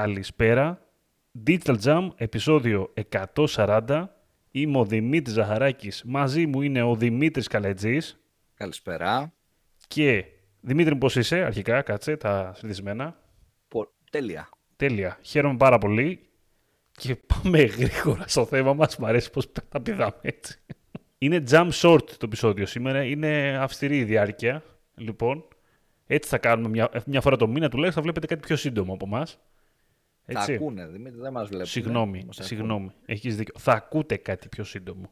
Καλησπέρα. 0.00 0.82
Digital 1.46 1.76
Jam, 1.84 2.08
επεισόδιο 2.16 2.92
140. 3.36 4.04
Είμαι 4.50 4.78
ο 4.78 4.84
Δημήτρης 4.84 5.34
Ζαχαράκης. 5.34 6.02
Μαζί 6.06 6.46
μου 6.46 6.62
είναι 6.62 6.82
ο 6.82 6.94
Δημήτρης 6.94 7.46
Καλετζής. 7.46 8.20
Καλησπέρα. 8.54 9.32
Και 9.88 10.24
Δημήτρη, 10.60 10.96
πώς 10.96 11.16
είσαι, 11.16 11.36
αρχικά, 11.44 11.82
κάτσε, 11.82 12.16
τα 12.16 12.52
συνηθισμένα. 12.56 13.16
Τέλεια. 14.10 14.48
Τέλεια. 14.76 15.18
Χαίρομαι 15.22 15.56
πάρα 15.56 15.78
πολύ. 15.78 16.20
Και 16.92 17.16
πάμε 17.16 17.58
γρήγορα 17.58 18.24
στο 18.26 18.44
θέμα 18.44 18.74
μας. 18.74 18.96
Μ' 18.96 19.04
αρέσει 19.04 19.30
πώς 19.30 19.52
τα 19.68 19.80
πηδάμε 19.80 20.18
έτσι. 20.20 20.58
Είναι 21.18 21.42
jump 21.50 21.70
short 21.72 22.04
το 22.04 22.24
επεισόδιο 22.24 22.66
σήμερα. 22.66 23.04
Είναι 23.04 23.58
αυστηρή 23.60 23.98
η 23.98 24.04
διάρκεια. 24.04 24.62
Λοιπόν, 24.94 25.48
έτσι 26.06 26.28
θα 26.28 26.38
κάνουμε 26.38 26.68
μια, 26.68 26.90
μια 27.06 27.20
φορά 27.20 27.36
το 27.36 27.46
μήνα 27.46 27.68
τουλάχιστον. 27.68 28.02
Θα 28.02 28.02
βλέπετε 28.02 28.26
κάτι 28.34 28.46
πιο 28.46 28.56
σύντομο 28.56 28.92
από 28.92 29.06
εμάς. 29.06 29.38
Θα 30.32 30.52
ακούνε, 30.54 30.86
Δημήτρη, 30.86 31.20
δεν 31.20 31.32
μας 31.32 31.48
βλέπουν. 31.48 31.66
Συγγνώμη, 31.66 32.26
συγγνώμη. 32.30 32.92
Έχεις 33.06 33.36
δίκιο. 33.36 33.54
Θα 33.58 33.72
ακούτε 33.72 34.16
κάτι 34.16 34.48
πιο 34.48 34.64
σύντομο. 34.64 35.10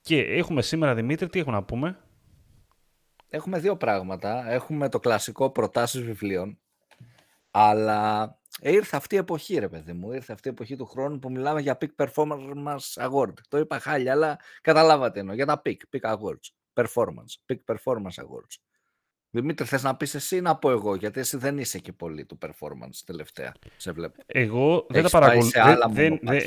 Και 0.00 0.20
έχουμε 0.20 0.62
σήμερα, 0.62 0.94
Δημήτρη, 0.94 1.28
τι 1.28 1.38
έχουμε 1.38 1.54
να 1.56 1.62
πούμε; 1.64 2.00
Έχουμε 3.28 3.58
δύο 3.58 3.76
πράγματα. 3.76 4.50
Έχουμε 4.50 4.88
το 4.88 5.00
κλασικό 5.00 5.50
προτάσεις 5.50 6.02
βιβλίων. 6.02 6.58
Αλλά 7.50 8.38
ήρθε 8.60 8.96
αυτή 8.96 9.14
η 9.14 9.18
εποχή, 9.18 9.58
ρε 9.58 9.68
παιδί 9.68 9.92
μου. 9.92 10.12
Ήρθε 10.12 10.32
αυτή 10.32 10.48
η 10.48 10.50
εποχή 10.50 10.76
του 10.76 10.86
χρόνου 10.86 11.18
που 11.18 11.30
μιλάμε 11.30 11.60
για 11.60 11.78
Peak 11.80 12.06
Performance 12.06 12.94
Award. 12.94 13.32
Το 13.48 13.58
είπα 13.58 13.78
χάλια, 13.78 14.12
αλλά 14.12 14.38
καταλάβατε 14.60 15.20
εννοώ. 15.20 15.34
Για 15.34 15.46
τα 15.46 15.62
Peak, 15.64 15.76
Peak 15.90 16.16
Awards. 16.16 16.50
Performance. 16.74 17.34
Peak 17.46 17.74
Performance 17.74 18.24
Awards. 18.24 18.56
Δημήτρη, 19.40 19.66
θες 19.66 19.82
να 19.82 19.96
πεις 19.96 20.14
εσύ 20.14 20.36
ή 20.36 20.40
να 20.40 20.56
πω 20.56 20.70
εγώ, 20.70 20.94
γιατί 20.94 21.20
εσύ 21.20 21.36
δεν 21.36 21.58
είσαι 21.58 21.78
και 21.78 21.92
πολύ 21.92 22.24
του 22.24 22.38
performance 22.46 23.00
τελευταία, 23.06 23.54
σε 23.76 23.92
βλέπω. 23.92 24.22
Εγώ 24.26 24.86
δεν 24.88 25.02
τα 25.02 25.08
παρακολουθώ. 25.08 25.62
Δεν, 25.90 26.20
δεν, 26.22 26.40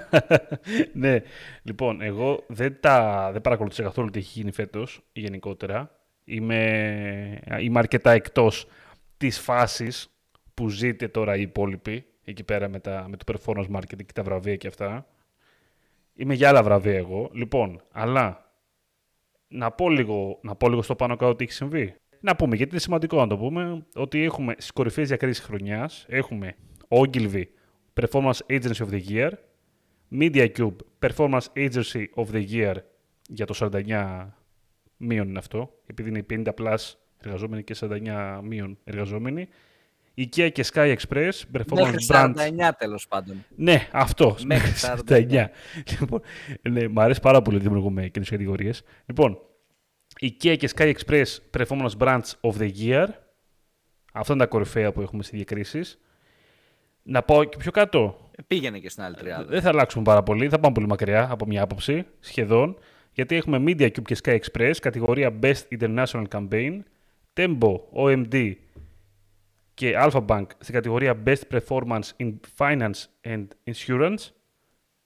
ναι, 1.02 1.22
λοιπόν, 1.62 2.00
εγώ 2.00 2.44
δεν, 2.46 2.76
τα, 2.80 3.28
δεν 3.32 3.40
παρακολουθούσα 3.40 3.82
καθόλου 3.82 4.10
τι 4.10 4.18
έχει 4.18 4.38
γίνει 4.38 4.52
φέτος, 4.52 5.02
γενικότερα. 5.12 5.96
Είμαι, 6.24 7.40
είμαι 7.60 7.78
αρκετά 7.78 8.10
εκτός 8.10 8.66
της 9.16 9.38
φάσης 9.38 10.08
που 10.54 10.68
ζείτε 10.68 11.08
τώρα 11.08 11.36
οι 11.36 11.40
υπόλοιποι, 11.40 12.04
εκεί 12.24 12.44
πέρα 12.44 12.68
με, 12.68 12.78
τα, 12.78 13.06
με 13.08 13.16
το 13.16 13.32
performance 13.32 13.76
marketing 13.76 14.04
και 14.06 14.12
τα 14.14 14.22
βραβεία 14.22 14.56
και 14.56 14.66
αυτά. 14.66 15.06
Είμαι 16.14 16.34
για 16.34 16.48
άλλα 16.48 16.62
βραβεία 16.62 16.96
εγώ. 16.96 17.30
Λοιπόν, 17.32 17.82
αλλά 17.92 18.52
να 19.48 19.70
πω 19.70 19.90
λίγο, 19.90 20.38
να 20.42 20.54
πω 20.54 20.68
λίγο 20.68 20.82
στο 20.82 20.94
πάνω 20.94 21.16
κάτω 21.16 21.36
τι 21.36 21.44
έχει 21.44 21.52
συμβεί. 21.52 21.96
Να 22.24 22.36
πούμε, 22.36 22.56
γιατί 22.56 22.70
είναι 22.70 22.80
σημαντικό 22.80 23.16
να 23.16 23.26
το 23.26 23.36
πούμε, 23.36 23.86
ότι 23.94 24.22
έχουμε 24.22 24.52
στις 24.52 24.70
κορυφαίες 24.70 25.08
διακρίσεις 25.08 25.44
χρονιάς 25.44 26.06
έχουμε 26.08 26.56
Ogilvy 26.88 27.44
Performance 28.00 28.38
Agency 28.48 28.86
of 28.86 28.90
the 28.90 29.02
Year, 29.08 29.30
MediaCube 30.20 30.76
Performance 30.98 31.46
Agency 31.56 32.04
of 32.14 32.24
the 32.32 32.44
Year 32.50 32.74
για 33.28 33.46
το 33.46 33.54
49 33.54 34.26
μείον 34.96 35.28
είναι 35.28 35.38
αυτό, 35.38 35.72
επειδή 35.86 36.08
είναι 36.08 36.26
50 36.30 36.44
plus 36.58 36.76
εργαζόμενοι 37.18 37.64
και 37.64 37.76
49 37.80 38.40
μείον 38.42 38.78
εργαζόμενοι. 38.84 39.48
IKEA 40.16 40.50
και 40.52 40.64
Sky 40.72 40.96
Express, 40.96 41.30
Performance 41.52 41.74
Μέχρι 41.74 42.06
49 42.08 42.70
τέλος 42.78 43.08
πάντων. 43.08 43.44
Ναι, 43.56 43.88
αυτό. 43.92 44.36
Μέχρι 44.44 44.72
49. 45.08 45.44
λοιπόν, 46.00 46.20
ναι, 46.70 46.88
μ' 46.88 47.00
αρέσει 47.00 47.20
πάρα 47.20 47.42
πολύ 47.42 47.56
ότι 47.56 47.64
δημιουργούμε 47.64 48.08
κοινέ 48.08 48.24
κατηγορίες. 48.28 48.82
Λοιπόν, 49.06 49.38
IKEA 50.22 50.56
και 50.58 50.70
Sky 50.76 50.94
Express 50.94 51.24
Performance 51.58 51.96
Brands 51.98 52.30
of 52.40 52.52
the 52.58 52.70
Year. 52.78 53.06
Αυτά 54.12 54.32
είναι 54.32 54.42
τα 54.42 54.48
κορυφαία 54.48 54.92
που 54.92 55.00
έχουμε 55.00 55.22
στη 55.22 55.36
διακρίσεις. 55.36 55.98
Να 57.02 57.22
πάω 57.22 57.44
και 57.44 57.56
πιο 57.56 57.70
κάτω. 57.70 58.30
Ε, 58.36 58.42
πήγαινε 58.46 58.78
και 58.78 58.88
στην 58.88 59.02
άλλη 59.02 59.14
τριάδα. 59.14 59.44
Δεν 59.44 59.60
θα 59.60 59.68
αλλάξουμε 59.68 60.04
πάρα 60.04 60.22
πολύ. 60.22 60.48
Θα 60.48 60.60
πάμε 60.60 60.74
πολύ 60.74 60.86
μακριά 60.86 61.28
από 61.30 61.46
μια 61.46 61.62
άποψη, 61.62 62.06
σχεδόν. 62.20 62.78
Γιατί 63.12 63.36
έχουμε 63.36 63.62
Media 63.66 63.86
Cube 63.86 64.02
και 64.04 64.16
Sky 64.22 64.38
Express, 64.38 64.72
κατηγορία 64.80 65.38
Best 65.42 65.78
International 65.78 66.24
Campaign, 66.28 66.78
Tempo, 67.34 67.80
OMD 67.94 68.52
και 69.74 69.94
Alpha 69.96 70.26
Bank 70.26 70.46
στην 70.58 70.74
κατηγορία 70.74 71.22
Best 71.26 71.42
Performance 71.50 72.08
in 72.16 72.32
Finance 72.58 73.04
and 73.24 73.46
Insurance, 73.64 74.30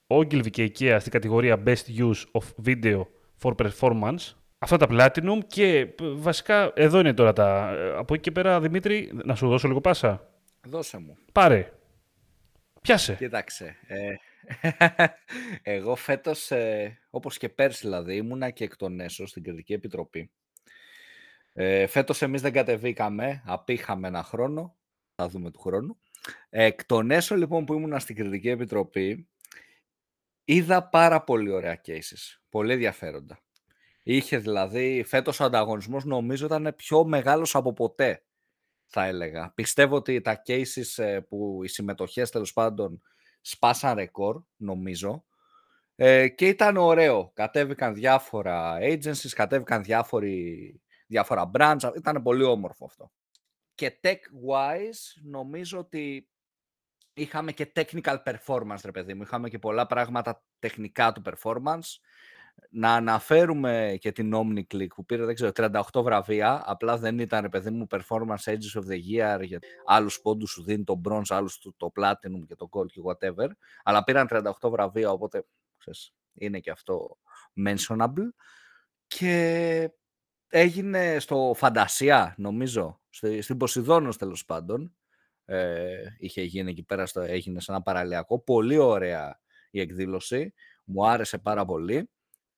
Ogilvy 0.07 0.51
και 0.51 0.73
IKEA 0.75 0.97
στην 1.01 1.13
κατηγορία 1.13 1.63
Best 1.67 1.99
Use 1.99 2.23
of 2.33 2.67
Video 2.67 3.03
for 3.43 3.55
Performance, 3.55 4.35
αυτά 4.59 4.77
τα 4.77 4.87
Platinum 4.91 5.39
και 5.47 5.95
βασικά 5.99 6.73
εδώ 6.75 6.99
είναι 6.99 7.15
τώρα 7.15 7.33
τα... 7.33 7.75
Από 7.99 8.15
εκεί 8.15 8.23
και 8.23 8.31
πέρα, 8.31 8.61
Δημήτρη, 8.61 9.11
να 9.25 9.35
σου 9.35 9.49
δώσω 9.49 9.69
λίγο 9.69 9.81
πάσα. 9.81 10.31
Δώσε 10.67 10.99
μου. 10.99 11.17
Πάρε. 11.33 11.73
Πιάσε. 12.83 13.15
Κοίταξε. 13.15 13.77
Ε, 13.87 14.15
εγώ 15.77 15.95
φέτος, 15.95 16.51
ε, 16.51 16.99
όπως 17.11 17.39
και 17.39 17.49
πέρσι 17.49 17.81
δηλαδή, 17.81 18.17
ήμουνα 18.17 18.51
και 18.51 18.65
εκ 18.65 18.77
των 18.77 19.01
έσω 19.01 19.27
στην 19.27 19.43
Κριτική 19.43 19.73
Επιτροπή. 19.73 20.31
Ε, 21.53 21.87
φέτος 21.87 22.23
εμείς 22.23 22.43
δεν 22.43 22.53
κατεβήκαμε, 22.53 23.43
απήχαμε 23.47 24.09
ένα 24.09 24.23
χρόνο, 24.23 24.77
θα 25.15 25.29
δούμε 25.29 25.51
του 25.51 25.61
χρόνου. 25.61 25.99
Εκ 26.49 26.85
των 26.85 27.11
έσω 27.11 27.37
λοιπόν 27.37 27.65
που 27.65 27.75
ήμουνα 27.75 27.99
στην 27.99 28.17
Κριτική 28.17 28.49
Επιτροπή, 28.49 29.29
είδα 30.45 30.89
πάρα 30.89 31.23
πολύ 31.23 31.51
ωραία 31.51 31.81
cases, 31.87 32.39
πολύ 32.49 32.73
ενδιαφέροντα. 32.73 33.41
Είχες 34.09 34.43
δηλαδή, 34.43 35.05
φέτος 35.07 35.41
ο 35.41 35.45
ανταγωνισμός 35.45 36.05
νομίζω 36.05 36.47
ήταν 36.47 36.75
πιο 36.77 37.05
μεγάλος 37.05 37.55
από 37.55 37.73
ποτέ, 37.73 38.25
θα 38.87 39.05
έλεγα. 39.05 39.53
Πιστεύω 39.55 39.97
ότι 39.97 40.21
τα 40.21 40.43
cases 40.47 41.05
ε, 41.05 41.21
που 41.21 41.61
οι 41.65 41.69
συμμετοχές 41.69 42.31
τέλος 42.31 42.53
πάντων 42.53 43.03
σπάσαν 43.41 43.95
ρεκόρ, 43.95 44.43
νομίζω. 44.57 45.25
Ε, 45.95 46.29
και 46.29 46.49
ήταν 46.49 46.77
ωραίο. 46.77 47.31
Κατέβηκαν 47.35 47.95
διάφορα 47.95 48.79
agencies, 48.81 49.31
κατέβηκαν 49.35 49.83
διάφοροι, 49.83 50.81
διάφορα 51.07 51.51
brands. 51.59 51.93
Ήταν 51.97 52.23
πολύ 52.23 52.43
όμορφο 52.43 52.85
αυτό. 52.85 53.13
Και 53.75 54.01
tech-wise 54.03 55.23
νομίζω 55.23 55.79
ότι 55.79 56.29
είχαμε 57.15 57.53
και 57.53 57.73
technical 57.75 58.17
performance, 58.25 58.81
ρε 58.85 58.91
παιδί 58.91 59.15
μου. 59.15 59.23
Είχαμε 59.23 59.49
και 59.49 59.59
πολλά 59.59 59.87
πράγματα 59.87 60.45
τεχνικά 60.59 61.13
του 61.13 61.23
performance. 61.25 61.99
Να 62.71 62.95
αναφέρουμε 62.95 63.97
και 64.01 64.13
την 64.13 64.33
OmniClick 64.35 64.87
που 64.95 65.05
πήρε, 65.05 65.25
δεν 65.25 65.35
ξέρω, 65.35 65.51
38 65.55 66.03
βραβεία. 66.03 66.63
Απλά 66.67 66.99
δεν 66.99 67.19
ήταν, 67.19 67.49
παιδί 67.49 67.71
μου, 67.71 67.87
Performance 67.91 68.45
Edges 68.45 68.81
of 68.81 68.85
the 68.89 68.99
Year. 69.11 69.43
Για 69.43 69.59
άλλους 69.85 70.21
πόντους 70.21 70.51
σου 70.51 70.63
δίνει 70.63 70.85
το 70.85 71.01
Bronze, 71.09 71.27
άλλους 71.29 71.59
το 71.77 71.93
Platinum 72.01 72.47
και 72.47 72.55
το 72.55 72.69
Gold 72.73 72.87
και 72.87 73.01
whatever. 73.05 73.49
Αλλά 73.83 74.05
πήραν 74.05 74.27
38 74.31 74.71
βραβεία, 74.71 75.11
οπότε 75.11 75.47
ξέρεις, 75.79 76.15
είναι 76.35 76.61
και 76.61 76.71
αυτό 76.71 77.19
mentionable. 77.67 78.29
Και 79.07 79.91
έγινε 80.49 81.19
στο 81.19 81.53
Φαντασία, 81.57 82.35
νομίζω, 82.39 83.01
στην 83.41 83.57
Ποσειδόνος 83.57 84.17
τέλος 84.17 84.45
πάντων. 84.45 84.97
Ε, 85.45 86.05
είχε 86.19 86.43
γίνει 86.43 86.71
εκεί 86.71 86.83
πέρα, 86.83 87.07
στο, 87.07 87.21
έγινε 87.21 87.61
σε 87.61 87.73
ένα 87.73 87.83
παραλιακό. 87.83 88.41
Πολύ 88.41 88.79
ωραία 88.79 89.41
η 89.71 89.81
εκδήλωση. 89.81 90.55
Μου 90.85 91.09
άρεσε 91.09 91.39
πάρα 91.39 91.65
πολύ. 91.65 92.11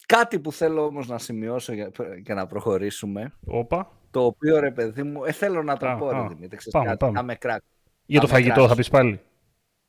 Κάτι 0.08 0.38
που 0.38 0.52
θέλω 0.52 0.84
όμως 0.84 1.08
να 1.08 1.18
σημειώσω 1.18 1.72
για, 1.72 1.90
και 2.24 2.34
να 2.34 2.46
προχωρήσουμε. 2.46 3.32
Όπα. 3.46 3.90
Το 4.10 4.24
οποίο 4.24 4.60
ρε 4.60 4.70
παιδί 4.70 5.02
μου, 5.02 5.24
ε, 5.24 5.32
θέλω 5.32 5.62
να 5.62 5.76
το 5.76 5.96
πω 5.98 6.10
ρε 6.10 6.26
Δημήτρη. 6.28 6.70
Πάμε, 6.70 6.96
πάμε. 6.96 7.18
Θα 7.18 7.22
με 7.22 7.34
κράξουν. 7.34 7.70
Για 8.06 8.20
το 8.20 8.26
φαγητό 8.26 8.68
θα 8.68 8.74
πεις 8.74 8.88
πάλι. 8.88 9.20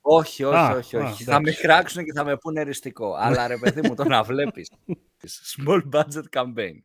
Όχι, 0.02 0.44
όχι, 0.44 0.74
όχι. 0.74 0.96
όχι. 0.96 1.24
θα 1.24 1.42
με 1.42 1.52
κράξουν 1.52 2.04
και 2.04 2.12
θα 2.16 2.24
με 2.24 2.38
πούνε 2.38 2.62
εριστικό. 2.62 3.14
Αλλά 3.14 3.48
ρε 3.48 3.58
παιδί 3.58 3.88
μου, 3.88 3.96
το 3.96 4.04
να 4.04 4.24
βλέπεις. 4.24 4.72
Small 5.56 5.82
budget 5.92 6.40
campaign. 6.40 6.76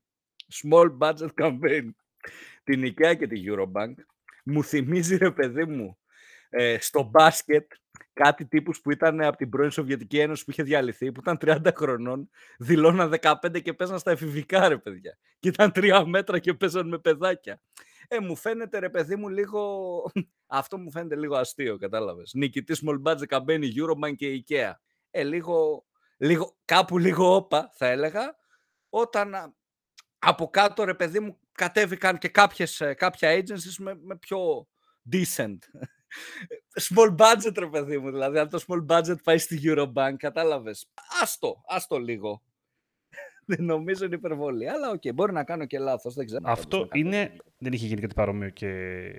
Small 0.62 0.98
budget 0.98 1.30
campaign. 1.42 1.88
Την 2.64 2.82
IKEA 2.84 3.16
και 3.18 3.26
τη 3.26 3.42
Eurobank. 3.46 3.94
Μου 4.44 4.64
θυμίζει 4.64 5.16
ρε 5.16 5.30
παιδί 5.30 5.64
μου 5.64 5.98
ε, 6.48 6.76
στο 6.80 7.02
μπάσκετ 7.02 7.72
κάτι 8.14 8.46
τύπους 8.46 8.80
που 8.80 8.90
ήταν 8.90 9.20
από 9.20 9.36
την 9.36 9.48
πρώην 9.48 9.70
Σοβιετική 9.70 10.18
Ένωση 10.18 10.44
που 10.44 10.50
είχε 10.50 10.62
διαλυθεί, 10.62 11.12
που 11.12 11.20
ήταν 11.20 11.38
30 11.40 11.74
χρονών, 11.76 12.28
δηλώναν 12.58 13.14
15 13.20 13.62
και 13.62 13.72
παίζαν 13.72 13.98
στα 13.98 14.10
εφηβικά 14.10 14.68
ρε 14.68 14.78
παιδιά. 14.78 15.18
Και 15.38 15.48
ήταν 15.48 15.72
τρία 15.72 16.06
μέτρα 16.06 16.38
και 16.38 16.54
παίζαν 16.54 16.88
με 16.88 16.98
παιδάκια. 16.98 17.60
Ε, 18.08 18.18
μου 18.20 18.36
φαίνεται 18.36 18.78
ρε 18.78 18.90
παιδί 18.90 19.16
μου 19.16 19.28
λίγο... 19.28 20.02
Αυτό 20.46 20.78
μου 20.78 20.90
φαίνεται 20.90 21.16
λίγο 21.16 21.36
αστείο, 21.36 21.78
κατάλαβες. 21.78 22.32
Νικητής 22.34 22.82
small 22.84 23.02
budget 23.02 23.38
campaign 23.38 23.60
Eurobank 23.60 24.14
και 24.16 24.44
IKEA. 24.48 24.72
Ε, 25.10 25.22
λίγο, 25.22 25.86
λίγο, 26.16 26.56
κάπου 26.64 26.98
λίγο 26.98 27.34
όπα 27.34 27.70
θα 27.72 27.86
έλεγα, 27.86 28.36
όταν 28.88 29.54
από 30.18 30.50
κάτω 30.50 30.84
ρε 30.84 30.94
παιδί 30.94 31.20
μου 31.20 31.38
κατέβηκαν 31.52 32.18
και 32.18 32.28
κάποιες, 32.28 32.80
ε, 32.80 32.94
κάποια 32.94 33.38
agencies 33.38 33.76
με, 33.78 33.98
με 34.02 34.16
πιο 34.16 34.68
decent 35.12 35.58
small 36.80 37.16
budget 37.16 37.58
ρε 37.58 37.66
παιδί 37.66 37.98
μου, 37.98 38.10
δηλαδή 38.10 38.38
αν 38.38 38.48
το 38.48 38.64
small 38.66 38.86
budget 38.86 39.22
πάει 39.24 39.38
στη 39.38 39.60
Eurobank, 39.64 40.14
κατάλαβες. 40.16 40.86
Άστο, 41.22 41.64
άστο 41.66 41.98
λίγο. 41.98 42.42
Δεν 43.46 43.64
νομίζω 43.64 44.04
είναι 44.04 44.14
υπερβολή, 44.14 44.68
αλλά 44.68 44.90
OK, 44.90 45.00
okay, 45.04 45.14
μπορεί 45.14 45.32
να 45.32 45.44
κάνω 45.44 45.66
και 45.66 45.78
λάθος, 45.78 46.14
δεν 46.14 46.26
ξέρω. 46.26 46.42
Αυτό 46.44 46.88
είναι, 46.92 47.36
δεν 47.58 47.72
είχε 47.72 47.86
γίνει 47.86 48.00
κάτι 48.00 48.14
παρόμοιο 48.14 48.48
και, 48.48 49.12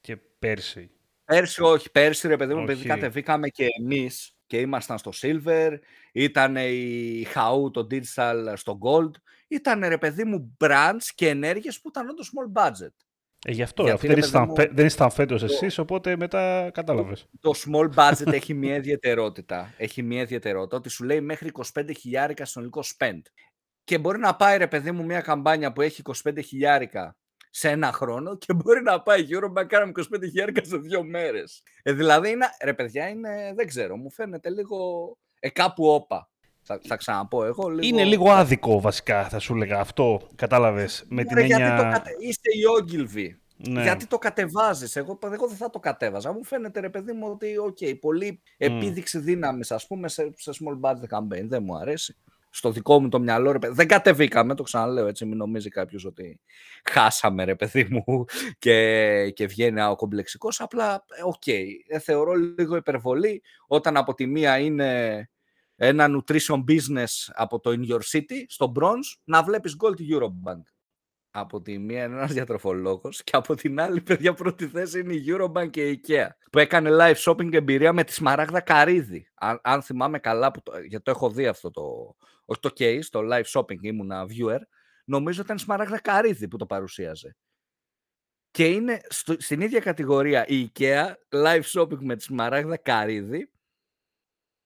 και 0.00 0.16
πέρσι. 0.16 0.90
Πέρσι 1.24 1.62
όχι. 1.62 1.90
Πέρσι 1.90 2.28
ρε 2.28 2.36
παιδί 2.36 2.54
μου, 2.54 2.62
επειδή 2.62 2.84
κατεβήκαμε 2.84 3.48
και 3.48 3.66
εμείς 3.80 4.36
και 4.46 4.60
ήμασταν 4.60 4.98
στο 4.98 5.10
Silver, 5.14 5.78
ήταν 6.12 6.56
η 6.56 7.24
Χαού 7.28 7.70
το 7.70 7.86
Digital 7.90 8.52
στο 8.56 8.78
Gold, 8.82 9.10
ήταν 9.48 9.84
ρε 9.84 9.98
παιδί 9.98 10.24
μου 10.24 10.56
brands 10.64 11.04
και 11.14 11.28
ενέργειες 11.28 11.80
που 11.80 11.88
ήταν 11.88 12.08
όντως 12.08 12.32
small 12.34 12.62
budget. 12.62 13.05
Ε, 13.48 13.52
γι' 13.52 13.62
αυτό, 13.62 13.82
Γιατί, 13.82 14.06
δεν, 14.06 14.18
ήσταν, 14.18 14.52
δεν 14.70 14.86
ήσταν 14.86 15.10
φέτος 15.10 15.42
εσείς, 15.42 15.78
οπότε 15.78 16.16
μετά 16.16 16.70
κατάλαβες. 16.74 17.26
Το, 17.40 17.52
small 17.56 17.94
budget 17.94 18.32
έχει 18.32 18.54
μια 18.54 18.76
ιδιαιτερότητα. 18.76 19.74
Έχει 19.76 20.02
μια 20.02 20.20
ιδιαιτερότητα 20.20 20.76
ότι 20.76 20.88
σου 20.88 21.04
λέει 21.04 21.20
μέχρι 21.20 21.50
25 21.74 21.90
χιλιάρικα 21.98 22.44
συνολικό 22.44 22.82
spend. 22.98 23.20
Και 23.84 23.98
μπορεί 23.98 24.18
να 24.18 24.36
πάει 24.36 24.58
ρε 24.58 24.66
παιδί 24.66 24.92
μου 24.92 25.04
μια 25.04 25.20
καμπάνια 25.20 25.72
που 25.72 25.80
έχει 25.80 26.02
25 26.24 26.38
χιλιάρικα 26.44 27.16
σε 27.50 27.70
ένα 27.70 27.92
χρόνο 27.92 28.36
και 28.36 28.54
μπορεί 28.54 28.82
να 28.82 29.02
πάει 29.02 29.22
γύρω 29.22 29.48
να 29.48 29.64
κάνουμε 29.64 29.92
25 30.14 30.20
χιλιάρικα 30.22 30.64
σε 30.64 30.76
δύο 30.76 31.04
μέρες. 31.04 31.62
Ε, 31.82 31.92
δηλαδή, 31.92 32.30
είναι, 32.30 32.46
ρε 32.64 32.74
παιδιά, 32.74 33.08
είναι, 33.08 33.52
δεν 33.54 33.66
ξέρω, 33.66 33.96
μου 33.96 34.10
φαίνεται 34.10 34.50
λίγο 34.50 34.78
ε, 35.40 35.50
κάπου 35.50 35.86
όπα. 35.86 36.30
Θα, 36.68 36.80
θα 36.86 36.96
ξαναπώ 36.96 37.44
εγώ. 37.44 37.68
Λίγο... 37.68 37.86
Είναι 37.86 38.04
λίγο 38.04 38.30
άδικο 38.30 38.80
βασικά, 38.80 39.28
θα 39.28 39.38
σου 39.38 39.54
έλεγα 39.54 39.80
αυτό. 39.80 40.20
Κατάλαβες. 40.34 41.04
Με 41.08 41.24
την 41.24 41.38
έννοια... 41.38 41.56
γιατί 41.56 41.76
το 41.76 41.82
κατε... 41.82 42.10
Είστε 42.18 42.50
οι 42.50 42.62
Ogilvy. 42.78 43.28
Ναι. 43.56 43.82
Γιατί 43.82 44.06
το 44.06 44.18
κατεβάζεις. 44.18 44.96
Εγώ, 44.96 45.18
εγώ 45.32 45.46
δεν 45.46 45.56
θα 45.56 45.70
το 45.70 45.78
κατέβαζα. 45.78 46.32
Μου 46.32 46.44
φαίνεται 46.44 46.80
ρε 46.80 46.90
παιδί 46.90 47.12
μου 47.12 47.28
ότι 47.30 47.54
okay, 47.68 47.98
πολύ 48.00 48.42
mm. 48.42 48.54
επίδειξη 48.56 49.18
δύναμης, 49.18 49.70
ας 49.70 49.86
πούμε, 49.86 50.08
σε, 50.08 50.32
σε 50.36 50.50
small 50.54 50.90
budget 50.90 51.18
campaign. 51.18 51.44
Δεν 51.44 51.62
μου 51.62 51.76
αρέσει. 51.76 52.16
Στο 52.50 52.70
δικό 52.70 53.00
μου 53.00 53.08
το 53.08 53.18
μυαλό, 53.18 53.52
ρε 53.52 53.58
παιδί. 53.58 53.74
Δεν 53.74 53.88
κατεβήκαμε, 53.88 54.54
το 54.54 54.62
ξαναλέω 54.62 55.06
έτσι. 55.06 55.24
Μην 55.24 55.36
νομίζει 55.36 55.68
κάποιος 55.68 56.04
ότι 56.04 56.40
χάσαμε, 56.84 57.44
ρε 57.44 57.54
παιδί 57.54 57.86
μου, 57.90 58.24
και, 58.58 59.30
και 59.30 59.46
βγαίνει 59.46 59.82
ο 59.82 59.96
κομπλεξικός. 59.96 60.60
Απλά, 60.60 61.04
OK. 61.24 61.42
Okay, 61.46 61.64
ε, 61.88 61.98
θεωρώ 61.98 62.34
λίγο 62.34 62.76
υπερβολή 62.76 63.42
όταν 63.66 63.96
από 63.96 64.14
τη 64.14 64.26
μία 64.26 64.58
είναι 64.58 65.28
ένα 65.76 66.06
nutrition 66.08 66.64
business 66.64 67.30
από 67.32 67.60
το 67.60 67.70
In 67.70 67.90
Your 67.90 68.00
City, 68.12 68.44
στο 68.46 68.72
Bronze, 68.80 69.18
να 69.24 69.42
βλέπεις 69.42 69.76
Gold 69.82 70.14
Eurobank. 70.14 70.62
Από 71.30 71.62
τη 71.62 71.78
μία 71.78 72.04
είναι 72.04 72.14
ένας 72.14 72.32
διατροφολόγος 72.32 73.22
και 73.24 73.36
από 73.36 73.54
την 73.54 73.80
άλλη, 73.80 74.00
παιδιά, 74.00 74.34
πρώτη 74.34 74.66
θέση 74.66 75.00
είναι 75.00 75.14
η 75.14 75.24
Eurobank 75.28 75.70
και 75.70 75.88
η 75.88 76.00
IKEA, 76.06 76.26
που 76.52 76.58
έκανε 76.58 76.90
live 76.92 77.14
shopping 77.14 77.52
εμπειρία 77.52 77.92
με 77.92 78.04
τη 78.04 78.12
Σμαράγδα 78.12 78.60
Καρύδη. 78.60 79.28
Αν, 79.34 79.60
αν 79.62 79.82
θυμάμαι 79.82 80.18
καλά, 80.18 80.50
που 80.50 80.62
το, 80.62 80.78
γιατί 80.78 81.04
το 81.04 81.10
έχω 81.10 81.30
δει 81.30 81.46
αυτό 81.46 81.70
το, 81.70 82.16
όχι 82.44 82.60
το 82.60 82.70
case, 82.78 83.04
το 83.10 83.20
live 83.32 83.44
shopping, 83.44 83.80
ήμουνα 83.80 84.26
viewer, 84.28 84.60
νομίζω 85.04 85.40
ήταν 85.40 85.56
η 85.56 85.60
Σμαράγδα 85.60 86.00
Καρίδη 86.00 86.48
που 86.48 86.56
το 86.56 86.66
παρουσίαζε. 86.66 87.36
Και 88.50 88.66
είναι 88.66 89.00
στο, 89.08 89.34
στην 89.38 89.60
ίδια 89.60 89.80
κατηγορία 89.80 90.46
η 90.46 90.70
IKEA, 90.72 91.12
live 91.28 91.62
shopping 91.62 91.98
με 92.00 92.16
τη 92.16 92.22
Σμαράγδα 92.22 92.76
Καρίδη, 92.76 93.50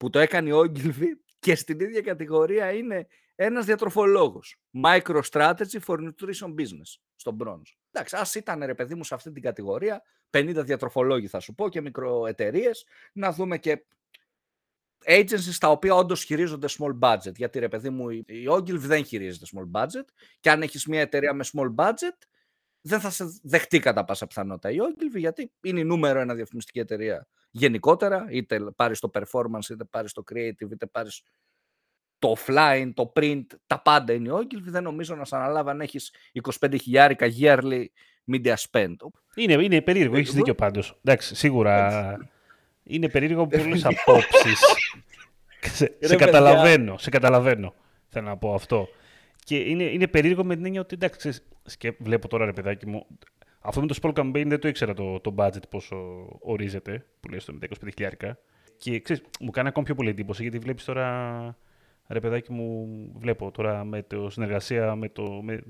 που 0.01 0.11
το 0.11 0.19
έκανε 0.19 0.53
ο 0.53 0.61
Ogilvy 0.61 1.07
και 1.45 1.55
στην 1.55 1.81
ίδια 1.81 2.01
κατηγορία 2.01 2.73
είναι 2.73 3.07
ένας 3.35 3.65
διατροφολόγος. 3.65 4.57
Microstrategy 4.85 5.81
for 5.87 5.97
Nutrition 5.97 6.55
Business, 6.59 6.99
στο 7.17 7.37
Bronze. 7.41 7.77
Εντάξει, 7.91 8.17
ας 8.17 8.35
ήταν 8.35 8.65
ρε 8.65 8.75
παιδί 8.75 8.95
μου 8.95 9.05
σε 9.05 9.15
αυτή 9.15 9.33
την 9.33 9.43
κατηγορία, 9.43 10.03
50 10.31 10.53
διατροφολόγοι 10.65 11.27
θα 11.27 11.41
σου 11.41 11.55
πω 11.55 11.69
και 11.69 11.81
μικροεταιρείες, 11.81 12.87
να 13.13 13.33
δούμε 13.33 13.59
και 13.59 13.85
agencies 15.07 15.57
τα 15.59 15.69
οποία 15.69 15.95
όντως 15.95 16.25
χειρίζονται 16.25 16.67
small 16.79 16.99
budget. 16.99 17.35
Γιατί 17.35 17.59
ρε 17.59 17.69
παιδί 17.69 17.91
μου, 17.91 18.11
η 18.11 18.47
Ogilvy 18.49 18.79
δεν 18.79 19.05
χειρίζεται 19.05 19.47
small 19.55 19.81
budget 19.81 20.05
και 20.41 20.51
αν 20.51 20.63
έχεις 20.63 20.87
μια 20.87 21.01
εταιρεία 21.01 21.33
με 21.35 21.45
small 21.53 21.75
budget, 21.75 22.17
δεν 22.81 23.01
θα 23.01 23.11
σε 23.11 23.25
δεχτεί 23.43 23.79
κατά 23.79 24.05
πάσα 24.05 24.27
πιθανότητα 24.27 24.71
η 24.71 24.77
Ogilvy, 24.81 25.19
γιατί 25.19 25.53
είναι 25.61 25.81
η 25.81 25.85
νούμερο 25.85 26.21
ένα 26.21 26.35
διαφημιστική 26.35 26.79
εταιρεία 26.79 27.29
γενικότερα, 27.51 28.27
είτε 28.31 28.61
πάρεις 28.77 28.99
το 29.01 29.11
performance, 29.15 29.71
είτε 29.71 29.85
πάρεις 29.85 30.13
το 30.13 30.23
creative, 30.33 30.71
είτε 30.71 30.87
πάρεις 30.87 31.23
το 32.19 32.35
offline, 32.37 32.91
το 32.95 33.13
print, 33.17 33.45
τα 33.67 33.83
πάντα 33.83 34.13
είναι 34.13 34.31
Ogilvy. 34.33 34.67
Δεν 34.67 34.83
νομίζω 34.83 35.15
να 35.15 35.25
σε 35.25 35.37
αναλάβει 35.37 35.71
αν 35.71 35.81
έχεις 35.81 36.15
25 36.61 36.75
χιλιάρικα 36.81 37.27
yearly 37.41 37.85
media 38.33 38.55
spend. 38.71 38.95
Είναι, 39.35 39.53
είναι 39.53 39.81
περίεργο, 39.81 40.17
έχεις 40.17 40.35
δίκιο 40.35 40.55
πάντως. 40.55 40.99
Εντάξει, 41.05 41.35
σίγουρα 41.35 42.17
είναι 42.83 43.09
περίεργο 43.09 43.47
πολλές 43.59 43.85
απόψεις. 43.85 44.61
σε, 45.61 45.97
σε 46.01 46.17
καταλαβαίνω, 46.17 46.99
σε 46.99 47.11
καταλαβαίνω. 47.11 47.75
Θέλω 48.09 48.27
να 48.27 48.37
πω 48.37 48.55
αυτό. 48.55 48.89
Και 49.45 49.57
είναι, 49.57 49.83
είναι 49.85 50.07
περίεργο 50.07 50.45
με 50.45 50.55
την 50.55 50.65
έννοια 50.65 50.81
ότι 50.81 50.95
εντάξει, 50.95 51.33
και 51.79 51.95
βλέπω 51.99 52.29
τώρα 52.29 52.45
ρε 52.45 52.53
παιδάκι 52.53 52.87
μου, 52.87 53.07
αυτό 53.61 53.81
με 53.81 53.87
το 53.87 53.99
Sport 54.03 54.13
Campaign 54.13 54.45
δεν 54.47 54.61
το 54.61 54.69
ήξερα 54.69 54.95
το, 54.95 55.21
το 55.21 55.35
budget 55.37 55.69
πόσο 55.69 56.27
ορίζεται, 56.41 57.07
που 57.21 57.29
λέει 57.29 57.39
στο 57.39 57.55
25 57.97 58.09
Και 58.77 59.01
ξέρεις, 59.01 59.23
μου 59.41 59.51
κάνει 59.51 59.69
ακόμη 59.69 59.87
πιο 59.87 59.95
πολύ 59.95 60.09
εντύπωση 60.09 60.43
γιατί 60.43 60.59
βλέπεις 60.59 60.85
τώρα, 60.85 61.59
ρε 62.09 62.21
παιδάκι 62.21 62.53
μου, 62.53 62.89
βλέπω 63.19 63.51
τώρα 63.51 63.85
με 63.85 64.03
το 64.03 64.31
συνεργασία 64.31 64.95
με, 64.95 65.09
το, 65.09 65.41
με 65.43 65.61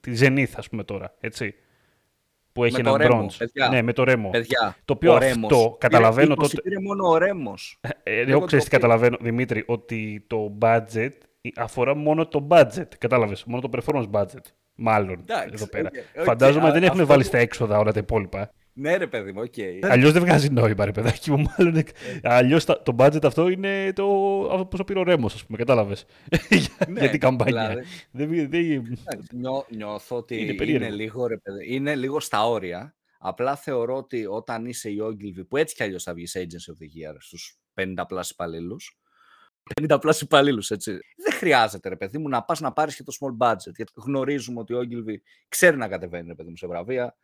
τη 0.00 0.12
Zenith, 0.20 0.52
ας 0.56 0.68
πούμε 0.68 0.84
τώρα, 0.84 1.14
έτσι. 1.20 1.54
Που 2.52 2.64
έχει 2.64 2.80
ένα 2.80 2.96
bronze. 2.98 3.68
Ναι, 3.70 3.82
με 3.82 3.92
το 3.92 4.04
Ρέμο. 4.04 4.30
Παιδιά, 4.30 4.76
το 4.84 4.92
οποίο 4.92 5.12
αυτό 5.12 5.76
καταλαβαίνω 5.80 6.34
τότε. 6.34 6.62
Είναι 6.64 6.80
μόνο 6.80 7.08
ο 7.08 7.18
Ρέμο. 7.18 7.54
Ε, 8.02 8.20
εγώ 8.20 8.40
ξέρω 8.40 8.62
τι 8.62 8.68
καταλαβαίνω, 8.68 9.16
Δημήτρη, 9.20 9.64
ότι 9.66 10.24
το 10.26 10.58
budget 10.60 11.10
αφορά 11.56 11.94
μόνο 11.94 12.26
το 12.26 12.46
budget. 12.50 12.88
Κατάλαβες, 12.98 13.44
μόνο 13.44 13.68
το 13.68 13.68
performance 13.72 14.10
budget. 14.10 14.44
Μάλλον 14.82 15.18
Εντάξει, 15.20 15.50
εδώ 15.52 15.66
πέρα. 15.66 15.90
Okay, 15.92 16.22
Φαντάζομαι 16.24 16.68
okay, 16.68 16.72
δεν 16.72 16.82
έχουν 16.82 17.06
βάλει 17.06 17.24
στα 17.24 17.38
έξοδα 17.38 17.78
όλα 17.78 17.92
τα 17.92 17.98
υπόλοιπα. 17.98 18.50
Ναι, 18.72 18.96
ρε 18.96 19.06
παιδί 19.06 19.32
μου, 19.32 19.40
OK. 19.40 19.52
Okay. 19.56 19.78
Αλλιώς 19.82 20.12
δεν 20.12 20.22
βγάζει 20.22 20.50
νόημα, 20.50 20.84
ρε 20.84 20.92
παιδάκι 20.92 21.30
μου. 21.30 21.44
Μάλλον. 21.56 21.82
Αλλιώς 22.22 22.64
το 22.64 22.94
budget 22.98 23.24
αυτό 23.24 23.48
είναι 23.48 23.92
το. 23.92 24.04
αυτό 24.52 24.76
που 24.76 24.84
πήρε 24.84 24.98
ο 24.98 25.02
Ρέμος, 25.02 25.34
ας 25.34 25.44
πούμε. 25.44 25.58
Κατάλαβες. 25.58 26.04
Ναι, 26.88 27.00
για 27.00 27.10
την 27.10 27.20
καμπάνια. 27.20 27.84
Δεν, 28.10 28.50
δεν... 28.50 28.98
Νιώ, 29.32 29.66
νιώθω 29.68 30.16
ότι 30.16 30.40
είναι, 30.40 30.64
είναι, 30.64 30.90
λίγο, 30.90 31.26
ρε 31.26 31.36
παιδί, 31.36 31.74
είναι 31.74 31.94
λίγο 31.94 32.20
στα 32.20 32.48
όρια. 32.48 32.94
Απλά 33.18 33.56
θεωρώ 33.56 33.96
ότι 33.96 34.26
όταν 34.26 34.66
είσαι 34.66 34.90
η 34.90 34.98
Ogilvy, 35.02 35.46
που 35.48 35.56
έτσι 35.56 35.74
κι 35.74 35.82
αλλιώς 35.82 36.02
θα 36.02 36.14
βγεις 36.14 36.36
Agency 36.38 36.72
of 36.72 36.76
the 36.82 37.12
Year 37.12 37.16
στους 37.18 37.58
50 37.74 37.84
πλάσι 38.08 38.30
υπαλλήλους, 38.32 38.98
50 39.80 40.00
πλάσι 40.00 40.24
υπαλλήλους, 40.24 40.70
έτσι. 40.70 40.98
Δεν 41.16 41.32
χρειάζεται, 41.32 41.88
ρε 41.88 41.96
παιδί 41.96 42.18
μου, 42.18 42.28
να 42.28 42.42
πας 42.42 42.60
να 42.60 42.72
πάρεις 42.72 42.96
και 42.96 43.02
το 43.02 43.12
small 43.20 43.46
budget. 43.46 43.74
Γιατί 43.76 43.92
γνωρίζουμε 43.94 44.60
ότι 44.60 44.74
ο 44.74 44.80
Ogilvy 44.80 45.14
ξέρει 45.48 45.76
να 45.76 45.88
κατεβαίνει, 45.88 46.28
ρε 46.28 46.34
παιδί 46.34 46.48
μου, 46.48 46.56
σε 46.56 46.66
βραβεία. 46.66 47.16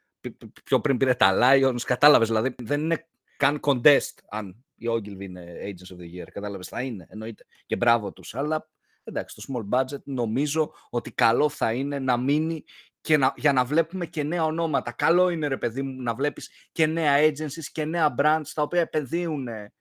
Πιο 0.65 0.81
πριν 0.81 0.97
πήρε 0.97 1.15
τα 1.15 1.39
Lions, 1.43 1.81
κατάλαβες. 1.85 2.29
Δηλαδή 2.29 2.55
δεν 2.63 2.81
είναι 2.81 3.07
καν 3.37 3.61
contest 3.63 4.15
αν 4.29 4.65
η 4.77 4.87
Ogilvy 4.91 5.21
είναι 5.21 5.55
Agents 5.65 5.97
of 5.97 6.01
the 6.01 6.23
Year. 6.23 6.27
Κατάλαβες, 6.33 6.69
θα 6.69 6.83
είναι, 6.83 7.07
εννοείται. 7.09 7.47
Και 7.67 7.77
μπράβο 7.77 8.13
τους. 8.13 8.35
Αλλά 8.35 8.69
εντάξει, 9.05 9.37
το 9.37 9.43
small 9.49 9.79
budget 9.79 10.03
νομίζω 10.05 10.73
ότι 10.91 11.13
καλό 11.13 11.49
θα 11.49 11.73
είναι 11.73 11.99
να 11.99 12.17
μείνει 12.17 12.65
και 13.01 13.17
να, 13.17 13.33
για 13.37 13.53
να 13.53 13.65
βλέπουμε 13.65 14.07
και 14.07 14.23
νέα 14.23 14.45
ονόματα. 14.45 14.93
Καλό 14.93 15.29
είναι, 15.29 15.47
ρε 15.47 15.57
παιδί 15.57 15.83
μου, 15.83 16.03
να 16.03 16.15
βλέπεις 16.15 16.51
και 16.73 16.87
νέα 16.87 17.17
agencies 17.19 17.65
και 17.73 17.85
νέα 17.85 18.15
brands 18.19 18.51
τα 18.55 18.63
οποία 18.63 18.81
επενδύουν 18.81 19.49
ε, 19.49 19.73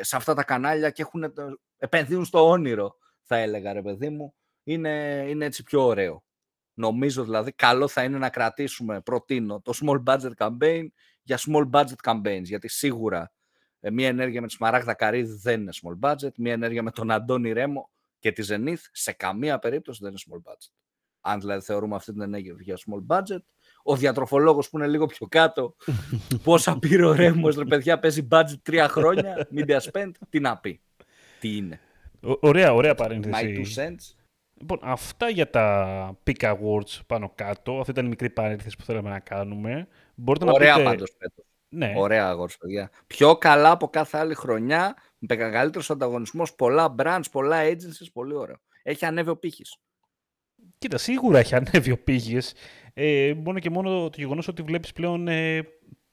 σε 0.00 0.16
αυτά 0.16 0.34
τα 0.34 0.44
κανάλια 0.44 0.90
και 0.90 1.02
έχουν 1.02 1.32
επενδύουν 1.78 2.24
στο 2.24 2.48
όνειρο, 2.48 2.96
θα 3.22 3.36
έλεγα 3.36 3.72
ρε 3.72 3.82
παιδί 3.82 4.08
μου. 4.08 4.34
Είναι, 4.62 5.24
είναι 5.28 5.44
έτσι 5.44 5.62
πιο 5.62 5.86
ωραίο. 5.86 6.24
Νομίζω 6.74 7.24
δηλαδή 7.24 7.52
καλό 7.52 7.88
θα 7.88 8.04
είναι 8.04 8.18
να 8.18 8.30
κρατήσουμε, 8.30 9.00
προτείνω, 9.00 9.60
το 9.60 9.72
small 9.82 10.02
budget 10.04 10.32
campaign 10.36 10.86
για 11.22 11.38
small 11.38 11.70
budget 11.70 12.12
campaigns. 12.12 12.42
Γιατί 12.42 12.68
σίγουρα 12.68 13.32
ε, 13.80 13.90
μία 13.90 14.08
ενέργεια 14.08 14.40
με 14.40 14.46
τη 14.46 14.52
Σμαράγδα 14.52 14.94
Καρύδη 14.94 15.38
δεν 15.42 15.60
είναι 15.60 15.72
small 15.82 16.08
budget, 16.08 16.32
μία 16.36 16.52
ενέργεια 16.52 16.82
με 16.82 16.90
τον 16.90 17.10
Αντώνη 17.10 17.52
Ρέμο 17.52 17.90
και 18.18 18.32
τη 18.32 18.46
Zenith 18.50 18.82
σε 18.92 19.12
καμία 19.12 19.58
περίπτωση 19.58 20.00
δεν 20.02 20.10
είναι 20.10 20.20
small 20.28 20.50
budget. 20.52 20.72
Αν 21.20 21.40
δηλαδή 21.40 21.64
θεωρούμε 21.64 21.94
αυτή 21.94 22.12
την 22.12 22.20
ενέργεια 22.20 22.56
για 22.58 22.76
small 22.76 23.16
budget, 23.16 23.42
ο 23.82 23.96
διατροφολόγος 23.96 24.70
που 24.70 24.78
είναι 24.78 24.86
λίγο 24.86 25.06
πιο 25.06 25.26
κάτω, 25.26 25.74
πόσα 26.42 26.78
πήρε 26.78 27.04
ο 27.06 27.12
Ρέμος, 27.12 27.56
ρε 27.56 27.64
παιδιά, 27.64 27.98
παίζει 27.98 28.28
budget 28.30 28.58
τρία 28.62 28.88
χρόνια, 28.88 29.48
media 29.54 29.78
spend, 29.92 30.10
τι 30.30 30.40
να 30.40 30.56
πει 30.56 30.80
τι 31.40 31.56
είναι. 31.56 31.80
ωραία, 32.40 32.74
ωραία 32.74 32.94
παρένθεση. 32.94 33.44
My 33.44 33.58
two 33.58 33.82
cents. 33.82 34.14
Λοιπόν, 34.60 34.78
αυτά 34.82 35.28
για 35.28 35.50
τα 35.50 36.18
Pick 36.26 36.40
Awards 36.40 37.00
πάνω 37.06 37.32
κάτω. 37.34 37.78
Αυτή 37.78 37.90
ήταν 37.90 38.04
η 38.04 38.08
μικρή 38.08 38.30
παρένθεση 38.30 38.76
που 38.76 38.84
θέλαμε 38.84 39.10
να 39.10 39.18
κάνουμε. 39.18 39.88
Μπορείτε 40.14 40.50
ωραία 40.50 40.70
να 40.70 40.76
πείτε... 40.76 40.88
πάντως, 40.88 41.12
Πέτρος. 41.18 41.46
Ναι. 41.68 41.92
Ωραία 41.96 42.28
αγόρι, 42.28 42.52
παιδιά. 42.60 42.90
Πιο 43.06 43.36
καλά 43.36 43.70
από 43.70 43.88
κάθε 43.88 44.18
άλλη 44.18 44.34
χρονιά, 44.34 44.96
με 45.18 45.36
μεγαλύτερος 45.36 45.90
ανταγωνισμός, 45.90 46.54
πολλά 46.54 46.94
brands, 46.98 47.24
πολλά 47.30 47.62
agencies, 47.64 48.06
πολύ 48.12 48.34
ωραίο. 48.34 48.56
Έχει 48.82 49.04
ανέβει 49.04 49.30
ο 49.30 49.36
πύχης. 49.36 49.76
Κοίτα, 50.78 50.98
σίγουρα 50.98 51.38
έχει 51.38 51.54
ανέβει 51.54 51.90
ο 51.90 51.98
πύχης. 51.98 52.54
Ε, 53.00 53.34
μόνο 53.34 53.58
και 53.58 53.70
μόνο 53.70 54.10
το 54.10 54.14
γεγονός 54.16 54.48
ότι 54.48 54.62
βλέπεις 54.62 54.92
πλέον 54.92 55.28
ε, 55.28 55.68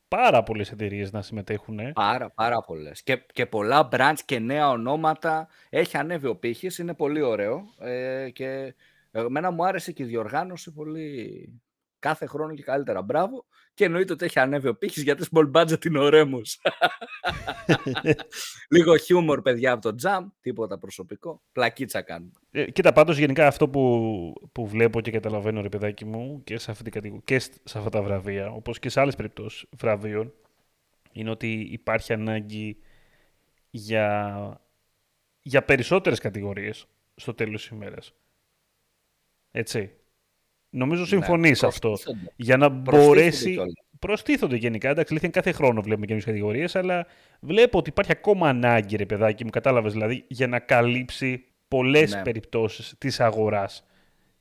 πάρα 0.07 0.43
πολλές 0.43 0.71
εταιρείες 0.71 1.11
να 1.11 1.21
συμμετέχουν. 1.21 1.79
Πάρα, 1.93 2.29
πάρα 2.29 2.61
πολλές. 2.61 3.03
Και, 3.03 3.25
και 3.33 3.45
πολλά 3.45 3.89
brands 3.91 4.19
και 4.25 4.39
νέα 4.39 4.69
ονόματα. 4.69 5.47
Έχει 5.69 5.97
ανέβει 5.97 6.27
ο 6.27 6.35
πύχης, 6.35 6.77
είναι 6.77 6.93
πολύ 6.93 7.21
ωραίο. 7.21 7.63
Ε, 7.79 8.29
και 8.29 8.75
εμένα 9.11 9.51
μου 9.51 9.65
άρεσε 9.65 9.91
και 9.91 10.03
η 10.03 10.05
διοργάνωση 10.05 10.73
πολύ 10.73 11.61
κάθε 11.99 12.25
χρόνο 12.25 12.53
και 12.53 12.63
καλύτερα. 12.63 13.01
Μπράβο. 13.01 13.45
Και 13.75 13.85
εννοείται 13.85 14.13
ότι 14.13 14.25
έχει 14.25 14.39
ανέβει 14.39 14.67
ο 14.67 14.75
πύχης 14.75 15.03
γιατί 15.03 15.25
small 15.31 15.51
budget 15.51 15.85
είναι 15.85 15.99
ωραίμο. 15.99 16.41
Λίγο 18.73 18.97
χιούμορ, 18.97 19.41
παιδιά, 19.41 19.71
από 19.71 19.81
το 19.81 19.95
τζαμ. 19.95 20.27
Τίποτα 20.41 20.77
προσωπικό. 20.79 21.41
Πλακίτσα 21.51 22.01
κάνουμε. 22.01 22.31
Ε, 22.51 22.71
κοίτα, 22.71 22.93
πάντως 22.93 23.17
γενικά 23.17 23.47
αυτό 23.47 23.69
που, 23.69 24.33
που 24.51 24.67
βλέπω 24.67 25.01
και 25.01 25.11
καταλαβαίνω, 25.11 25.61
ρε 25.61 25.69
παιδάκι 25.69 26.05
μου, 26.05 26.43
και 26.43 26.57
σε, 26.57 26.71
αυτή 26.71 26.89
την 26.89 27.23
και 27.23 27.39
σε 27.39 27.77
αυτά 27.77 27.89
τα 27.89 28.01
βραβεία, 28.01 28.49
όπως 28.49 28.79
και 28.79 28.89
σε 28.89 28.99
άλλες 28.99 29.15
περιπτώσεις 29.15 29.65
βραβείων, 29.77 30.33
είναι 31.11 31.29
ότι 31.29 31.67
υπάρχει 31.71 32.13
ανάγκη 32.13 32.77
για, 33.69 34.61
για 35.41 35.63
περισσότερες 35.63 36.19
κατηγορίες 36.19 36.85
στο 37.15 37.33
τέλος 37.33 37.61
της 37.61 37.69
ημέρας. 37.69 38.13
Έτσι. 39.51 39.91
Νομίζω 40.75 41.01
ναι, 41.01 41.07
συμφωνείς 41.07 41.61
ναι, 41.61 41.67
αυτό. 41.67 41.97
Για 42.35 42.57
να 42.57 42.69
μπορέσει. 42.69 43.57
Προστίθονται 43.99 44.55
γενικά. 44.55 44.89
Εντάξει, 44.89 45.13
αλήθεια 45.13 45.29
κάθε 45.29 45.51
χρόνο 45.51 45.81
βλέπουμε 45.81 46.05
καινούριε 46.05 46.27
κατηγορίες, 46.27 46.75
αλλά 46.75 47.05
βλέπω 47.39 47.77
ότι 47.77 47.89
υπάρχει 47.89 48.11
ακόμα 48.11 48.49
ανάγκη, 48.49 48.95
ρε 48.95 49.05
παιδάκι 49.05 49.43
μου, 49.43 49.49
κατάλαβες 49.49 49.93
δηλαδή, 49.93 50.25
για 50.27 50.47
να 50.47 50.59
καλύψει 50.59 51.45
πολλές 51.67 52.13
ναι. 52.13 52.21
περιπτώσεις 52.21 52.95
της 52.97 53.19
αγοράς. 53.19 53.85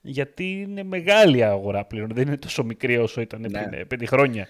Γιατί 0.00 0.60
είναι 0.60 0.82
μεγάλη 0.82 1.44
αγορά 1.44 1.84
πλέον. 1.84 2.10
Δεν 2.12 2.26
είναι 2.26 2.36
τόσο 2.36 2.64
μικρή 2.64 2.96
όσο 2.96 3.20
ήταν 3.20 3.40
ναι. 3.40 3.48
πριν 3.48 3.80
ε, 3.80 3.84
πέντε 3.84 4.06
χρόνια. 4.06 4.48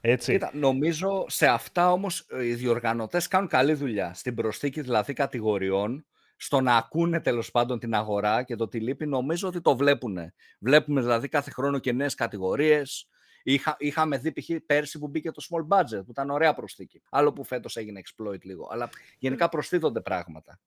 Έτσι. 0.00 0.32
Κοίτα, 0.32 0.50
νομίζω 0.54 1.24
σε 1.28 1.46
αυτά 1.46 1.92
όμως 1.92 2.26
οι 2.42 2.54
διοργανωτές 2.54 3.28
κάνουν 3.28 3.48
καλή 3.48 3.72
δουλειά. 3.72 4.12
Στην 4.14 4.34
προσθήκη 4.34 4.80
δηλαδή 4.80 5.12
κατηγοριών 5.12 6.04
στο 6.40 6.60
να 6.60 6.76
ακούνε 6.76 7.20
τέλος 7.20 7.50
πάντων 7.50 7.78
την 7.78 7.94
αγορά 7.94 8.42
και 8.42 8.56
το 8.56 8.68
τι 8.68 8.80
λείπει, 8.80 9.06
νομίζω 9.06 9.48
ότι 9.48 9.60
το 9.60 9.76
βλέπουν. 9.76 10.18
Βλέπουμε 10.58 11.00
δηλαδή 11.00 11.28
κάθε 11.28 11.50
χρόνο 11.50 11.78
και 11.78 11.92
νέες 11.92 12.14
κατηγορίες. 12.14 13.08
Είχα, 13.42 13.76
είχαμε 13.78 14.18
δει 14.18 14.32
π.χ. 14.32 14.50
πέρσι 14.66 14.98
που 14.98 15.08
μπήκε 15.08 15.30
το 15.30 15.46
small 15.50 15.76
budget, 15.76 16.04
που 16.04 16.10
ήταν 16.10 16.30
ωραία 16.30 16.54
προσθήκη. 16.54 17.02
Άλλο 17.10 17.32
που 17.32 17.44
φέτος 17.44 17.76
έγινε 17.76 18.00
exploit 18.04 18.42
λίγο. 18.42 18.68
Αλλά 18.70 18.90
γενικά 19.18 19.48
προσθέτονται 19.48 20.00
πράγματα. 20.00 20.60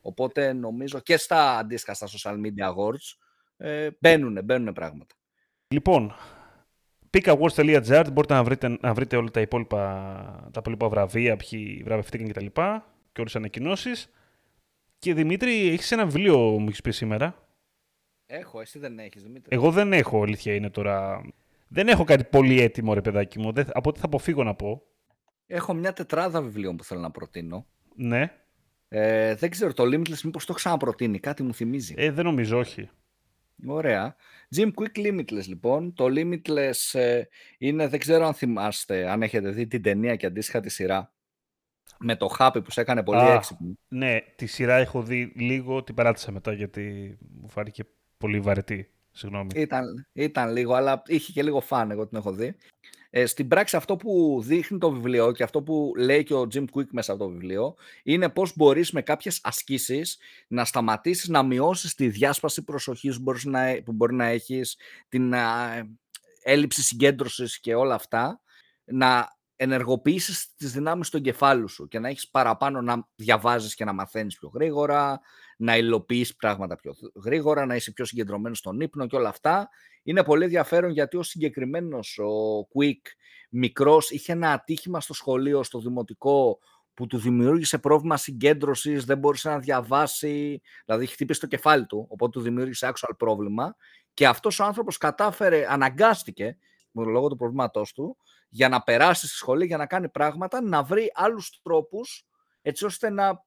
Οπότε 0.00 0.52
νομίζω 0.52 1.00
και 1.00 1.16
στα 1.16 1.58
αντίστοιχα 1.58 1.94
στα 1.94 2.06
social 2.06 2.36
media 2.40 2.74
awards 2.74 3.16
ε, 3.56 3.88
μπαίνουν, 4.00 4.44
μπαίνουν 4.44 4.72
πράγματα. 4.72 5.14
Λοιπόν, 5.68 6.14
pickawards.gr 7.10 8.06
μπορείτε 8.12 8.34
να 8.34 8.44
βρείτε, 8.44 8.78
να 8.80 8.94
βρείτε 8.94 9.16
όλα 9.16 9.30
τα 9.30 9.40
υπόλοιπα, 9.40 10.48
τα 10.52 10.58
υπόλοιπα 10.60 10.88
βραβεία, 10.88 11.36
ποιοι 11.36 11.82
βραβευτήκαν 11.84 12.28
κτλ. 12.28 12.44
Και, 12.44 12.80
και 13.12 13.20
όλες 13.20 13.32
τις 13.32 13.36
ανακοινώσεις. 13.36 14.10
Και 14.98 15.14
Δημήτρη, 15.14 15.68
έχεις 15.68 15.92
ένα 15.92 16.04
βιβλίο 16.04 16.38
μου 16.38 16.66
έχεις 16.68 16.80
πει 16.80 16.90
σήμερα. 16.90 17.48
Έχω, 18.26 18.60
εσύ 18.60 18.78
δεν 18.78 18.98
έχεις, 18.98 19.22
Δημήτρη. 19.22 19.56
Εγώ 19.56 19.70
δεν 19.70 19.92
έχω, 19.92 20.22
αλήθεια 20.22 20.54
είναι 20.54 20.70
τώρα. 20.70 21.22
Δεν 21.68 21.88
έχω 21.88 22.04
κάτι 22.04 22.24
πολύ 22.24 22.60
έτοιμο, 22.60 22.94
ρε 22.94 23.00
παιδάκι 23.00 23.38
μου. 23.38 23.52
από 23.72 23.88
ό,τι 23.88 24.00
θα 24.00 24.06
αποφύγω 24.06 24.44
να 24.44 24.54
πω. 24.54 24.82
Έχω 25.46 25.74
μια 25.74 25.92
τετράδα 25.92 26.42
βιβλίων 26.42 26.76
που 26.76 26.84
θέλω 26.84 27.00
να 27.00 27.10
προτείνω. 27.10 27.66
Ναι. 27.94 28.32
Ε, 28.88 29.34
δεν 29.34 29.50
ξέρω, 29.50 29.72
το 29.72 29.84
Limitless 29.84 30.20
μήπως 30.24 30.44
το 30.44 30.52
ξαναπροτείνει, 30.52 31.18
κάτι 31.18 31.42
μου 31.42 31.54
θυμίζει. 31.54 31.94
Ε, 31.96 32.10
δεν 32.10 32.24
νομίζω, 32.24 32.58
όχι. 32.58 32.90
Ωραία. 33.66 34.16
Jim 34.56 34.70
Quick 34.74 35.06
Limitless 35.06 35.46
λοιπόν. 35.46 35.94
Το 35.94 36.04
Limitless 36.08 36.98
ε, 36.98 37.22
είναι, 37.58 37.88
δεν 37.88 37.98
ξέρω 37.98 38.26
αν 38.26 38.34
θυμάστε, 38.34 39.10
αν 39.10 39.22
έχετε 39.22 39.50
δει 39.50 39.66
την 39.66 39.82
ταινία 39.82 40.16
και 40.16 40.26
αντίστοιχα 40.26 40.60
τη 40.60 40.68
σειρά 40.70 41.12
με 41.98 42.16
το 42.16 42.26
χάπι 42.26 42.62
που 42.62 42.70
σε 42.70 42.80
έκανε 42.80 43.02
πολύ 43.02 43.20
Α, 43.20 43.32
έξυπνο. 43.32 43.78
Ναι, 43.88 44.18
τη 44.36 44.46
σειρά 44.46 44.76
έχω 44.76 45.02
δει 45.02 45.32
λίγο, 45.36 45.82
την 45.82 45.94
παράτησα 45.94 46.32
μετά 46.32 46.52
γιατί 46.52 47.16
μου 47.40 47.48
φάνηκε 47.48 47.84
πολύ 48.18 48.40
βαρετή. 48.40 48.90
Συγγνώμη. 49.10 49.48
Ήταν, 49.54 50.06
ήταν 50.12 50.52
λίγο, 50.52 50.74
αλλά 50.74 51.02
είχε 51.06 51.32
και 51.32 51.42
λίγο 51.42 51.60
φαν, 51.60 51.90
εγώ 51.90 52.06
την 52.06 52.18
έχω 52.18 52.32
δει. 52.32 52.56
Ε, 53.10 53.26
στην 53.26 53.48
πράξη 53.48 53.76
αυτό 53.76 53.96
που 53.96 54.42
δείχνει 54.44 54.78
το 54.78 54.90
βιβλίο 54.90 55.32
και 55.32 55.42
αυτό 55.42 55.62
που 55.62 55.92
λέει 55.96 56.22
και 56.22 56.34
ο 56.34 56.46
Jim 56.54 56.64
Quick 56.74 56.86
μέσα 56.90 57.12
από 57.12 57.24
το 57.24 57.30
βιβλίο 57.30 57.74
είναι 58.02 58.28
πώς 58.28 58.56
μπορείς 58.56 58.90
με 58.90 59.02
κάποιες 59.02 59.40
ασκήσεις 59.42 60.18
να 60.48 60.64
σταματήσεις 60.64 61.28
να 61.28 61.42
μειώσεις 61.42 61.94
τη 61.94 62.08
διάσπαση 62.08 62.64
προσοχής 62.64 63.22
που, 63.22 63.34
να, 63.44 63.82
που 63.84 63.92
μπορεί 63.92 64.14
να 64.14 64.26
έχεις, 64.26 64.76
την 65.08 65.34
έλλειψη 66.42 66.82
συγκέντρωσης 66.82 67.60
και 67.60 67.74
όλα 67.74 67.94
αυτά, 67.94 68.40
να 68.84 69.37
ενεργοποιήσεις 69.60 70.54
τις 70.56 70.72
δυνάμεις 70.72 71.10
του 71.10 71.16
εγκεφάλου 71.16 71.68
σου 71.68 71.88
και 71.88 71.98
να 71.98 72.08
έχεις 72.08 72.30
παραπάνω 72.30 72.80
να 72.80 73.08
διαβάζεις 73.14 73.74
και 73.74 73.84
να 73.84 73.92
μαθαίνεις 73.92 74.38
πιο 74.38 74.50
γρήγορα, 74.54 75.20
να 75.56 75.76
υλοποιείς 75.76 76.36
πράγματα 76.36 76.76
πιο 76.76 76.94
γρήγορα, 77.24 77.66
να 77.66 77.74
είσαι 77.74 77.92
πιο 77.92 78.04
συγκεντρωμένος 78.04 78.58
στον 78.58 78.80
ύπνο 78.80 79.06
και 79.06 79.16
όλα 79.16 79.28
αυτά. 79.28 79.68
Είναι 80.02 80.24
πολύ 80.24 80.44
ενδιαφέρον 80.44 80.90
γιατί 80.90 81.16
ο 81.16 81.22
συγκεκριμένος, 81.22 82.18
ο 82.18 82.58
Quick, 82.58 83.02
μικρός, 83.50 84.10
είχε 84.10 84.32
ένα 84.32 84.52
ατύχημα 84.52 85.00
στο 85.00 85.14
σχολείο, 85.14 85.62
στο 85.62 85.78
δημοτικό, 85.78 86.58
που 86.94 87.06
του 87.06 87.18
δημιούργησε 87.18 87.78
πρόβλημα 87.78 88.16
συγκέντρωσης, 88.16 89.04
δεν 89.04 89.18
μπορούσε 89.18 89.48
να 89.48 89.58
διαβάσει, 89.58 90.60
δηλαδή 90.84 91.06
χτύπησε 91.06 91.40
το 91.40 91.46
κεφάλι 91.46 91.86
του, 91.86 92.06
οπότε 92.08 92.38
του 92.38 92.44
δημιούργησε 92.44 92.92
actual 92.94 93.12
πρόβλημα 93.18 93.76
και 94.14 94.26
αυτός 94.26 94.60
ο 94.60 94.64
άνθρωπος 94.64 94.98
κατάφερε, 94.98 95.66
αναγκάστηκε, 95.68 96.58
λόγω 96.92 97.28
του 97.28 97.36
προβλήματός 97.36 97.92
του, 97.92 98.16
για 98.48 98.68
να 98.68 98.82
περάσει 98.82 99.26
στη 99.26 99.36
σχολή, 99.36 99.66
για 99.66 99.76
να 99.76 99.86
κάνει 99.86 100.08
πράγματα, 100.08 100.62
να 100.62 100.82
βρει 100.82 101.10
άλλους 101.14 101.60
τρόπους 101.62 102.26
έτσι 102.62 102.84
ώστε 102.84 103.10
να 103.10 103.44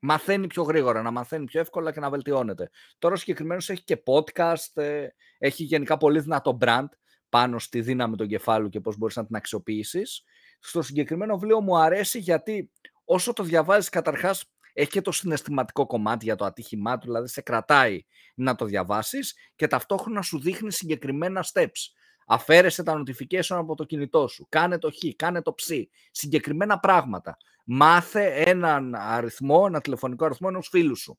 μαθαίνει 0.00 0.46
πιο 0.46 0.62
γρήγορα, 0.62 1.02
να 1.02 1.10
μαθαίνει 1.10 1.44
πιο 1.44 1.60
εύκολα 1.60 1.92
και 1.92 2.00
να 2.00 2.10
βελτιώνεται. 2.10 2.70
Τώρα 2.98 3.16
συγκεκριμένος 3.16 3.70
έχει 3.70 3.84
και 3.84 4.02
podcast, 4.06 4.82
ε, 4.82 5.06
έχει 5.38 5.64
γενικά 5.64 5.96
πολύ 5.96 6.20
δυνατό 6.20 6.58
brand 6.60 6.88
πάνω 7.28 7.58
στη 7.58 7.80
δύναμη 7.80 8.16
του 8.16 8.26
κεφάλου 8.26 8.68
και 8.68 8.80
πώς 8.80 8.96
μπορείς 8.96 9.16
να 9.16 9.26
την 9.26 9.36
αξιοποιήσεις. 9.36 10.24
Στο 10.60 10.82
συγκεκριμένο 10.82 11.38
βιβλίο 11.38 11.60
μου 11.60 11.78
αρέσει 11.78 12.18
γιατί 12.18 12.70
όσο 13.04 13.32
το 13.32 13.42
διαβάζεις 13.42 13.88
καταρχάς 13.88 14.44
έχει 14.72 14.90
και 14.90 15.00
το 15.00 15.12
συναισθηματικό 15.12 15.86
κομμάτι 15.86 16.24
για 16.24 16.36
το 16.36 16.44
ατύχημά 16.44 16.98
του, 16.98 17.06
δηλαδή 17.06 17.28
σε 17.28 17.40
κρατάει 17.40 18.00
να 18.34 18.54
το 18.54 18.64
διαβάσεις 18.64 19.36
και 19.56 19.66
ταυτόχρονα 19.66 20.22
σου 20.22 20.40
δείχνει 20.40 20.72
συγκεκριμένα 20.72 21.44
steps. 21.52 21.92
Αφαίρεσε 22.32 22.82
τα 22.82 23.02
notification 23.02 23.56
από 23.56 23.74
το 23.74 23.84
κινητό 23.84 24.28
σου. 24.28 24.46
Κάνε 24.48 24.78
το 24.78 24.90
χ, 24.90 25.16
κάνε 25.16 25.42
το 25.42 25.54
ψ. 25.54 25.70
Συγκεκριμένα 26.10 26.78
πράγματα. 26.78 27.36
Μάθε 27.64 28.26
έναν 28.26 28.94
αριθμό, 28.94 29.64
ένα 29.66 29.80
τηλεφωνικό 29.80 30.24
αριθμό 30.24 30.48
ενός 30.50 30.68
φίλου 30.68 30.96
σου. 30.96 31.18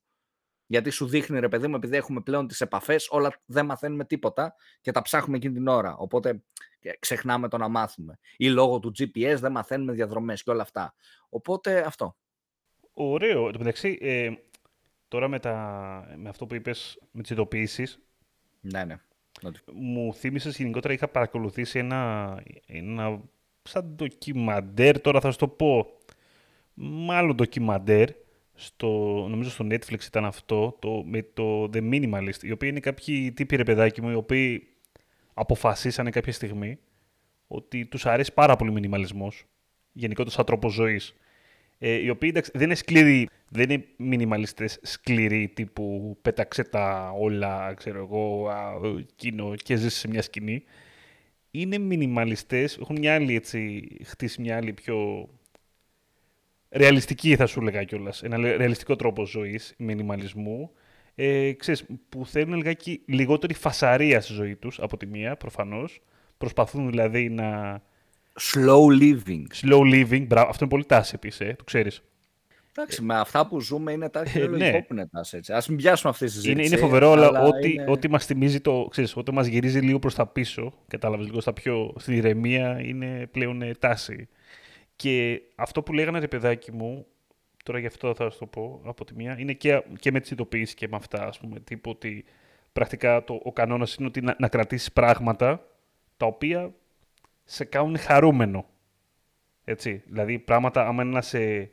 Γιατί 0.65 0.89
σου 0.89 1.07
δείχνει, 1.07 1.39
ρε 1.39 1.49
παιδί 1.49 1.67
μου, 1.67 1.75
επειδή 1.75 1.95
έχουμε 1.95 2.21
πλέον 2.21 2.47
τις 2.47 2.61
επαφές, 2.61 3.07
όλα 3.09 3.41
δεν 3.45 3.65
μαθαίνουμε 3.65 4.05
τίποτα 4.05 4.55
και 4.81 4.91
τα 4.91 5.01
ψάχνουμε 5.01 5.37
εκείνη 5.37 5.53
την 5.53 5.67
ώρα. 5.67 5.95
Οπότε 5.97 6.43
ξεχνάμε 6.99 7.47
το 7.47 7.57
να 7.57 7.67
μάθουμε. 7.67 8.19
Ή 8.37 8.49
λόγω 8.49 8.79
του 8.79 8.91
GPS 8.99 9.37
δεν 9.39 9.51
μαθαίνουμε 9.51 9.93
διαδρομές 9.93 10.43
και 10.43 10.49
όλα 10.51 10.61
αυτά. 10.61 10.95
Οπότε 11.29 11.79
αυτό. 11.87 12.15
Ωραίο. 12.93 13.47
Εν 13.47 13.55
μεταξύ, 13.57 13.97
ε, 14.01 14.29
τώρα 15.07 15.27
με, 15.27 15.39
τα, 15.39 16.13
με 16.17 16.29
αυτό 16.29 16.45
που 16.45 16.55
είπες 16.55 16.99
με 17.11 17.21
τις 17.21 17.31
ειδοποιήσεις. 17.31 17.99
Ναι, 18.59 18.83
ναι. 18.83 18.97
Μου 19.73 20.13
θύμισες 20.13 20.57
γενικότερα 20.57 20.93
είχα 20.93 21.07
παρακολουθήσει 21.07 21.79
ένα, 21.79 22.43
ένα 22.65 23.21
σαν 23.63 23.93
ντοκιμαντέρ, 23.95 25.01
τώρα 25.01 25.19
θα 25.19 25.31
σου 25.31 25.37
το 25.37 25.47
πω, 25.47 25.85
μάλλον 26.73 27.35
ντοκιμαντέρ, 27.35 28.09
στο, 28.53 28.87
νομίζω 29.29 29.49
στο 29.49 29.65
Netflix 29.69 30.05
ήταν 30.05 30.25
αυτό, 30.25 30.77
το, 30.79 31.03
με 31.05 31.25
το 31.33 31.69
The 31.73 31.91
Minimalist, 31.91 32.41
οι 32.41 32.51
οποίοι 32.51 32.69
είναι 32.71 32.79
κάποιοι 32.79 33.31
τύποι 33.31 33.55
ρε 33.55 33.63
παιδάκι 33.63 34.01
μου, 34.01 34.09
οι 34.09 34.15
οποίοι 34.15 34.67
αποφασίσανε 35.33 36.09
κάποια 36.09 36.33
στιγμή 36.33 36.79
ότι 37.47 37.85
τους 37.85 38.05
αρέσει 38.05 38.33
πάρα 38.33 38.55
πολύ 38.55 38.69
ο 38.69 38.73
μινιμαλισμός, 38.73 39.45
γενικότερα 39.91 40.35
σαν 40.35 40.45
τρόπο 40.45 40.69
ζωής. 40.69 41.15
Ε, 41.77 41.91
οι 41.91 42.09
οποίοι 42.09 42.29
εντάξει, 42.31 42.51
δεν 42.53 42.63
είναι 42.63 42.75
σκληροί, 42.75 43.29
δεν 43.53 43.69
είναι 43.69 43.85
μινιμαλιστές 43.97 44.79
σκληροί 44.81 45.47
τύπου 45.47 46.17
πέταξε 46.21 46.63
τα 46.63 47.13
όλα, 47.19 47.73
ξέρω 47.73 47.99
εγώ, 47.99 48.49
κοινό 49.15 49.55
και 49.55 49.75
ζήσει 49.75 49.97
σε 49.97 50.07
μια 50.07 50.21
σκηνή. 50.21 50.63
Είναι 51.51 51.77
μινιμαλιστές, 51.77 52.77
έχουν 52.77 52.97
μια 52.99 53.15
άλλη 53.15 53.35
έτσι, 53.35 53.87
χτίσει 54.03 54.41
μια 54.41 54.55
άλλη 54.55 54.73
πιο 54.73 55.29
ρεαλιστική 56.69 57.35
θα 57.35 57.45
σου 57.45 57.59
έλεγα 57.59 57.83
κιόλας. 57.83 58.23
Ένα 58.23 58.37
ρεαλιστικό 58.37 58.95
τρόπο 58.95 59.25
ζωής, 59.25 59.73
μινιμαλισμού. 59.77 60.71
Ε, 61.15 61.51
ξέρεις, 61.51 61.85
που 62.09 62.25
θέλουν 62.25 62.55
λιγάκι 62.57 63.01
λιγότερη 63.05 63.53
φασαρία 63.53 64.21
στη 64.21 64.33
ζωή 64.33 64.55
τους 64.55 64.79
από 64.79 64.97
τη 64.97 65.05
μία 65.05 65.35
προφανώς. 65.35 66.01
Προσπαθούν 66.37 66.89
δηλαδή 66.89 67.29
να 67.29 67.81
Slow 68.39 68.87
living. 69.01 69.45
Slow 69.61 69.81
living, 69.81 70.25
μπράβο. 70.27 70.49
Αυτό 70.49 70.63
είναι 70.63 70.73
πολύ 70.73 70.85
τάση 70.85 71.11
επίσης, 71.15 71.39
ε, 71.39 71.55
το 71.57 71.63
ξέρεις. 71.63 72.03
Εντάξει, 72.77 73.01
με 73.01 73.19
αυτά 73.19 73.47
που 73.47 73.59
ζούμε 73.59 73.91
είναι 73.91 74.09
τάση 74.09 74.39
ε, 74.39 74.47
ναι. 74.47 74.81
που 74.81 74.93
είναι 74.93 75.07
τάση. 75.07 75.37
Έτσι. 75.37 75.53
Ας 75.53 75.67
μην 75.67 75.77
πιάσουμε 75.77 76.11
αυτή 76.11 76.25
τη 76.25 76.31
συζήτηση. 76.31 76.53
Είναι, 76.53 76.65
είναι 76.65 76.77
φοβερό, 76.77 77.11
αλλά 77.11 77.41
ό,τι, 77.41 77.71
είναι... 77.71 77.85
ό,τι 77.87 78.09
μας 78.09 78.25
θυμίζει 78.25 78.61
το, 78.61 78.87
ξέρεις, 78.89 79.15
ό,τι 79.15 79.33
μας 79.33 79.47
γυρίζει 79.47 79.79
λίγο 79.79 79.99
προς 79.99 80.15
τα 80.15 80.27
πίσω, 80.27 80.73
κατάλαβες 80.87 81.25
λίγο 81.25 81.41
στα 81.41 81.53
πιο, 81.53 81.93
στην 81.97 82.13
ηρεμία, 82.13 82.79
είναι 82.81 83.27
πλέον 83.31 83.61
ε, 83.61 83.73
τάση. 83.73 84.27
Και 84.95 85.41
αυτό 85.55 85.83
που 85.83 85.93
λέγανε 85.93 86.19
ρε 86.19 86.27
παιδάκι 86.27 86.71
μου, 86.71 87.05
τώρα 87.63 87.79
γι' 87.79 87.87
αυτό 87.87 88.15
θα 88.15 88.29
σου 88.29 88.39
το 88.39 88.45
πω 88.45 88.81
από 88.85 89.05
τη 89.05 89.15
μία, 89.15 89.35
είναι 89.39 89.53
και, 89.53 89.83
και 89.99 90.11
με 90.11 90.19
τις 90.19 90.31
ειδοποιήσεις 90.31 90.73
και 90.73 90.87
με 90.87 90.95
αυτά, 90.95 91.27
ας 91.27 91.39
πούμε, 91.39 91.59
τύπου 91.59 91.89
ότι 91.89 92.25
πρακτικά 92.73 93.23
το, 93.23 93.39
ο 93.43 93.53
κανόνας 93.53 93.95
είναι 93.95 94.07
ότι 94.07 94.21
να, 94.21 94.35
να 94.39 94.47
κρατήσεις 94.47 94.91
πράγματα 94.91 95.67
τα 96.17 96.25
οποία 96.25 96.73
σε 97.43 97.65
κάνουν 97.65 97.97
χαρούμενο. 97.97 98.65
Έτσι, 99.63 100.03
δηλαδή 100.05 100.39
πράγματα 100.39 100.87
άμα 100.87 101.03
είναι 101.03 101.11
να 101.11 101.21
σε, 101.21 101.71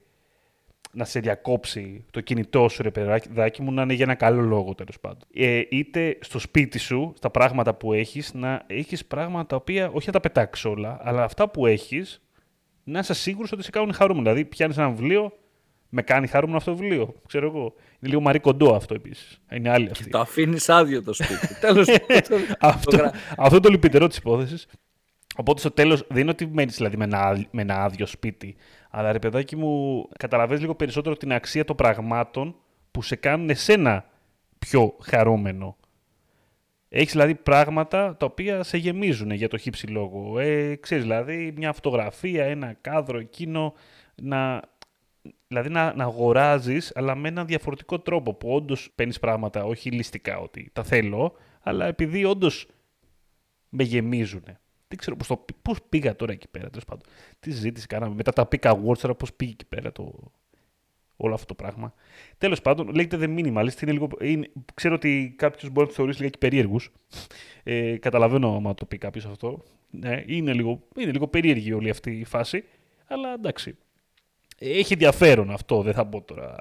να 0.93 1.05
σε 1.05 1.21
διακόψει 1.21 2.05
το 2.11 2.21
κινητό 2.21 2.69
σου 2.69 2.83
ρε 2.83 2.91
παιδάκι 2.91 3.63
μου 3.63 3.73
να 3.73 3.83
είναι 3.83 3.93
για 3.93 4.05
ένα 4.05 4.15
καλό 4.15 4.41
λόγο 4.41 4.75
τέλος 4.75 5.01
πάντων. 5.01 5.29
Ε, 5.35 5.63
είτε 5.71 6.19
στο 6.21 6.39
σπίτι 6.39 6.79
σου, 6.79 7.13
στα 7.17 7.31
πράγματα 7.31 7.75
που 7.75 7.93
έχεις, 7.93 8.35
να 8.35 8.63
έχεις 8.67 9.07
πράγματα 9.07 9.47
τα 9.47 9.57
οποία 9.57 9.91
όχι 9.93 10.07
να 10.07 10.13
τα 10.13 10.21
πετάξεις 10.21 10.65
όλα, 10.65 11.01
αλλά 11.03 11.23
αυτά 11.25 11.49
που 11.49 11.67
έχεις 11.67 12.21
να 12.85 12.99
είσαι 12.99 13.15
σίγουρος 13.15 13.53
ότι 13.53 13.63
σε 13.63 13.71
κάνουν 13.71 13.93
χαρούμενο. 13.93 14.25
Δηλαδή 14.25 14.49
πιάνεις 14.49 14.77
ένα 14.77 14.91
βιβλίο, 14.91 15.33
με 15.89 16.03
κάνει 16.03 16.27
χαρούμενο 16.27 16.59
αυτό 16.59 16.71
το 16.71 16.77
βιβλίο. 16.77 17.15
Ξέρω 17.27 17.47
εγώ. 17.47 17.61
Είναι 17.61 18.11
λίγο 18.11 18.21
μαρί 18.21 18.39
κοντό 18.39 18.75
αυτό 18.75 18.95
επίσης. 18.95 19.41
Είναι 19.51 19.71
άλλη 19.71 19.91
αυτή. 19.91 20.05
Και 20.05 20.11
το 20.11 20.19
αφήνεις 20.19 20.69
άδειο 20.69 21.03
το 21.03 21.13
σπίτι. 21.13 21.55
Τέλος 21.61 21.89
αυτό, 22.61 23.11
αυτό 23.37 23.55
είναι 23.55 23.61
το 23.61 23.69
λυπητερό 23.69 24.07
της 24.07 24.17
υπόθεσης. 24.17 24.67
Οπότε 25.41 25.61
στο 25.61 25.71
τέλος 25.71 26.07
δεν 26.09 26.21
είναι 26.21 26.31
ότι 26.31 26.47
μένεις 26.47 26.77
δηλαδή, 26.77 26.97
με, 26.97 27.05
ένα, 27.05 27.47
με 27.51 27.63
ένα 27.63 27.83
άδειο 27.83 28.07
σπίτι. 28.07 28.57
Αλλά 28.91 29.13
ρε 29.13 29.19
παιδάκι 29.19 29.57
μου, 29.57 30.05
καταλαβαίνεις 30.19 30.61
λίγο 30.61 30.75
περισσότερο 30.75 31.17
την 31.17 31.33
αξία 31.33 31.65
των 31.65 31.77
πραγμάτων 31.77 32.55
που 32.91 33.03
σε 33.03 33.17
κάνουν 33.17 33.51
εσένα 33.51 34.05
πιο 34.59 34.97
χαρούμενο. 35.03 35.77
Έχεις 36.89 37.13
δηλαδή 37.13 37.35
πράγματα 37.35 38.17
τα 38.17 38.27
οποία 38.27 38.63
σε 38.63 38.77
γεμίζουν 38.77 39.31
για 39.31 39.49
το 39.49 39.57
χύψη 39.57 39.87
λόγο. 39.87 40.39
Ε, 40.39 40.77
ξέρεις, 40.77 41.05
δηλαδή 41.05 41.53
μια 41.57 41.73
φωτογραφία, 41.73 42.45
ένα 42.45 42.77
κάδρο 42.81 43.19
εκείνο, 43.19 43.75
να, 44.23 44.63
δηλαδή 45.47 45.69
να, 45.69 45.95
να 45.95 46.05
αγοράζεις, 46.05 46.93
αλλά 46.95 47.15
με 47.15 47.29
έναν 47.29 47.47
διαφορετικό 47.47 47.99
τρόπο, 47.99 48.35
που 48.35 48.55
όντως 48.55 48.91
παίρνεις 48.95 49.19
πράγματα, 49.19 49.65
όχι 49.65 49.91
ληστικά 49.91 50.39
ότι 50.39 50.71
τα 50.73 50.83
θέλω, 50.83 51.33
αλλά 51.61 51.87
επειδή 51.87 52.25
όντως 52.25 52.67
με 53.69 53.83
γεμίζουν. 53.83 54.45
Δεν 54.91 54.99
ξέρω 54.99 55.17
πώς, 55.17 55.27
το, 55.27 55.45
πώς 55.63 55.79
πήγα 55.89 56.17
τώρα 56.17 56.33
εκεί 56.33 56.49
πέρα, 56.49 56.69
τέλος 56.69 56.85
πάντων. 56.85 57.03
Τι 57.41 57.51
συζήτηση 57.53 57.87
κάναμε. 57.87 58.15
Μετά 58.15 58.33
τα 58.33 58.49
Pick 58.51 58.73
Awards, 58.73 58.99
τώρα 58.99 59.15
πώς 59.15 59.35
πήγε 59.35 59.51
εκεί 59.51 59.65
πέρα 59.65 59.93
το, 59.93 60.33
όλο 61.17 61.35
αυτό 61.35 61.47
το 61.47 61.55
πράγμα. 61.55 61.95
Τέλος 62.39 62.61
πάντων, 62.61 62.89
λέγεται 62.95 63.17
The 63.21 63.39
Minimalist. 63.39 63.83
Είναι 63.83 63.93
λίγο, 63.93 64.09
είναι, 64.21 64.51
ξέρω 64.75 64.95
ότι 64.95 65.35
κάποιος 65.37 65.71
μπορεί 65.71 65.81
να 65.81 65.87
του 65.87 65.93
θεωρήσει 65.93 66.23
λίγα 66.23 66.33
περίεργους. 66.39 66.93
Ε, 67.63 67.97
καταλαβαίνω 67.97 68.57
άμα 68.57 68.75
το 68.75 68.85
πει 68.85 68.99
κάποιος 68.99 69.25
αυτό. 69.25 69.63
Ναι, 69.91 70.23
είναι, 70.27 70.53
λίγο, 70.53 70.83
είναι 70.97 71.13
λίγο 71.13 71.29
περίεργη 71.29 71.73
όλη 71.73 71.91
αυτή 71.91 72.11
η 72.11 72.25
φάση. 72.25 72.65
Αλλά 73.07 73.33
εντάξει. 73.33 73.77
Έχει 74.59 74.93
ενδιαφέρον 74.93 75.51
αυτό. 75.51 75.83
Δεν 75.83 75.93
θα 75.93 76.05
μπω 76.05 76.23
τώρα 76.23 76.57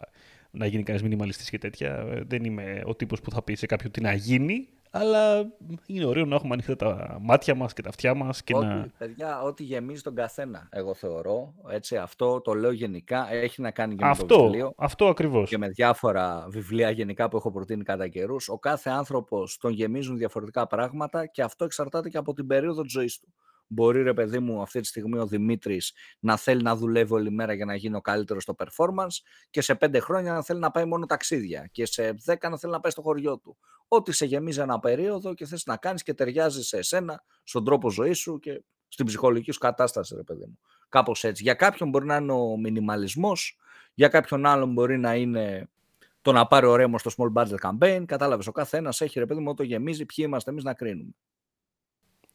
να 0.52 0.66
γίνει 0.66 0.84
κανείς 0.84 1.04
μινιμαλιστή 1.04 1.50
και 1.50 1.58
τέτοια. 1.58 1.96
Ε, 1.96 2.24
δεν 2.28 2.44
είμαι 2.44 2.82
ο 2.86 2.96
τύπος 2.96 3.22
που 3.22 3.32
θα 3.32 3.42
πει 3.42 3.56
σε 3.56 3.66
κάποιον 3.66 3.92
τι 3.92 4.02
να 4.02 4.14
γίνει 4.14 4.68
αλλά 4.92 5.52
είναι 5.86 6.06
ωραίο 6.06 6.26
να 6.26 6.36
έχουμε 6.36 6.54
ανοιχτά 6.54 6.76
τα 6.76 7.18
μάτια 7.22 7.56
μας 7.56 7.74
και 7.74 7.82
τα 7.82 7.90
αυτιά 7.90 8.14
μας. 8.14 8.44
Και 8.44 8.56
ό,τι, 8.56 8.66
να... 8.66 8.88
παιδιά, 8.98 9.42
ό,τι 9.42 9.64
γεμίζει 9.64 10.02
τον 10.02 10.16
καθένα, 10.16 10.68
εγώ 10.72 10.94
θεωρώ. 10.94 11.54
Έτσι, 11.70 11.98
αυτό 11.98 12.42
το 12.42 12.54
λέω 12.54 12.72
γενικά, 12.72 13.32
έχει 13.34 13.62
να 13.62 13.72
κάνει 13.72 13.96
και 13.96 14.04
με 14.04 14.10
αυτό, 14.10 14.26
το 14.26 14.44
βιβλίο. 14.44 14.74
Αυτό 14.78 15.08
ακριβώς. 15.08 15.50
Και 15.50 15.58
με 15.58 15.68
διάφορα 15.68 16.46
βιβλία 16.50 16.90
γενικά 16.90 17.30
που 17.30 17.38
έχω 17.38 17.52
προτείνει 17.52 17.84
κατά 17.84 18.08
καιρούς. 18.08 18.50
Ο 18.50 18.58
κάθε 18.58 18.90
άνθρωπος 18.90 19.58
τον 19.58 19.72
γεμίζουν 19.72 20.18
διαφορετικά 20.18 20.68
πράγματα 20.68 21.26
και 21.26 21.42
αυτό 21.42 21.66
εξαρτάται 21.66 22.10
και 22.10 22.18
από 22.18 22.34
την 22.34 22.48
περίοδο 22.48 22.82
της 22.82 22.92
ζωής 22.92 23.20
του. 23.20 23.34
Μπορεί, 23.72 24.04
ρε 24.04 24.14
παιδί 24.14 24.40
μου, 24.40 24.62
αυτή 24.62 24.80
τη 24.80 24.88
στιγμή 24.88 25.18
ο 25.20 25.28
Δημήτρης 25.28 25.94
να 26.20 26.38
θέλει 26.38 26.62
να 26.62 26.76
δουλεύει 26.76 27.14
όλη 27.14 27.32
μέρα 27.32 27.54
για 27.54 27.66
να 27.66 27.76
γίνει 27.76 27.96
ο 27.96 28.02
καλύτερος 28.02 28.44
στο 28.44 28.56
performance 28.58 29.24
και 29.50 29.62
σε 29.62 29.76
πέντε 29.76 30.00
χρόνια 30.00 30.34
να 30.34 30.44
θέλει 30.44 30.60
να 30.60 30.72
πάει 30.72 30.86
μόνο 30.86 31.06
ταξίδια 31.06 31.70
και 31.72 31.86
σε 31.86 32.12
δέκα 32.12 32.50
να 32.50 32.58
θέλει 32.58 32.74
να 32.74 32.80
πάει 32.80 32.92
στο 32.92 33.02
χωριό 33.02 33.38
του. 33.38 33.58
Ό,τι 33.88 34.12
σε 34.12 34.26
γεμίζει 34.26 34.60
ένα 34.60 34.80
περίοδο 34.80 35.34
και 35.34 35.46
θες 35.46 35.66
να 35.66 35.78
κάνεις 35.78 36.04
και 36.04 36.14
ταιριάζει 36.14 36.64
σε 36.64 36.78
εσένα, 36.78 37.24
στον 37.44 37.66
τρόπο 37.66 37.92
ζωής 37.92 38.18
σου 38.18 38.40
και 38.40 38.64
στην 38.88 39.06
ψυχολογική 39.06 39.52
σου 39.52 39.60
κατάσταση, 39.60 40.16
ρε 40.16 40.24
παιδί 40.24 40.46
μου. 40.46 40.60
Κάπως 40.90 41.24
έτσι. 41.24 41.44
Για 41.44 41.54
κάποιον 41.54 41.90
μπορεί 41.90 42.06
να 42.06 42.16
είναι 42.16 42.32
ο 42.32 42.58
μινιμαλισμός, 42.58 43.58
για 43.94 44.08
κάποιον 44.08 44.46
άλλον 44.46 44.74
μπορεί 44.74 44.98
να 44.98 45.16
είναι 45.16 45.70
το 46.22 46.32
να 46.32 46.48
πάρει 46.48 46.66
ο 46.66 46.76
ρέμος 46.76 47.02
στο 47.02 47.12
small 47.18 47.42
budget 47.42 47.70
campaign. 47.70 48.04
Κατάλαβες, 48.06 48.48
ο 48.48 48.52
καθένας 48.52 49.02
έχει 49.02 49.20
ρε 49.20 49.26
παιδί 49.26 49.40
μου, 49.40 49.54
το 49.54 49.64
γεμίζει, 49.64 50.06
ποιοι 50.06 50.26
είμαστε 50.28 50.52
εμείς 50.52 50.64
να 50.64 50.74
κρίνουμε. 50.74 51.12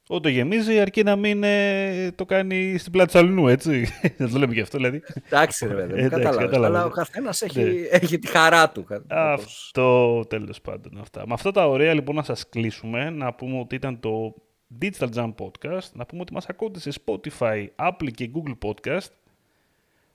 Ό,τι 0.09 0.31
γεμίζει, 0.31 0.81
αρκεί 0.81 1.03
να 1.03 1.17
μην 1.17 1.43
ε, 1.43 2.11
το 2.15 2.25
κάνει 2.25 2.79
στην 2.79 2.93
πλάτη 2.93 3.13
του 3.13 3.19
αλλού, 3.19 3.49
έτσι. 3.49 3.87
Να 4.19 4.29
το 4.29 4.39
λέμε 4.39 4.55
και 4.55 4.61
αυτό, 4.61 4.77
δηλαδή. 4.77 5.03
Εντάξει, 5.27 5.67
ρε 5.67 5.75
παιδί, 5.75 6.09
κατάλαβα. 6.09 6.67
Αλλά 6.67 6.85
ο 6.85 6.89
καθένας 6.89 7.43
έχει, 7.43 7.63
ναι. 7.63 7.71
έχει 7.91 8.19
τη 8.19 8.27
χαρά 8.27 8.71
του. 8.71 8.87
Αυτό 9.09 10.21
τέλος 10.29 10.61
πάντων. 10.61 10.99
Αυτά. 11.01 11.27
Με 11.27 11.33
αυτά 11.33 11.51
τα 11.51 11.69
ωραία 11.69 11.95
λοιπόν 11.95 12.15
να 12.15 12.23
σας 12.23 12.49
κλείσουμε, 12.49 13.11
να 13.11 13.35
πούμε 13.35 13.59
ότι 13.59 13.75
ήταν 13.75 14.01
το 14.01 14.35
Digital 14.83 15.09
Jam 15.15 15.35
Podcast, 15.35 15.91
να 15.93 16.07
πούμε 16.07 16.21
ότι 16.21 16.33
μας 16.33 16.47
ακούτε 16.47 16.79
σε 16.79 16.91
Spotify, 17.05 17.67
Apple 17.77 18.11
και 18.15 18.31
Google 18.35 18.69
Podcast. 18.69 19.09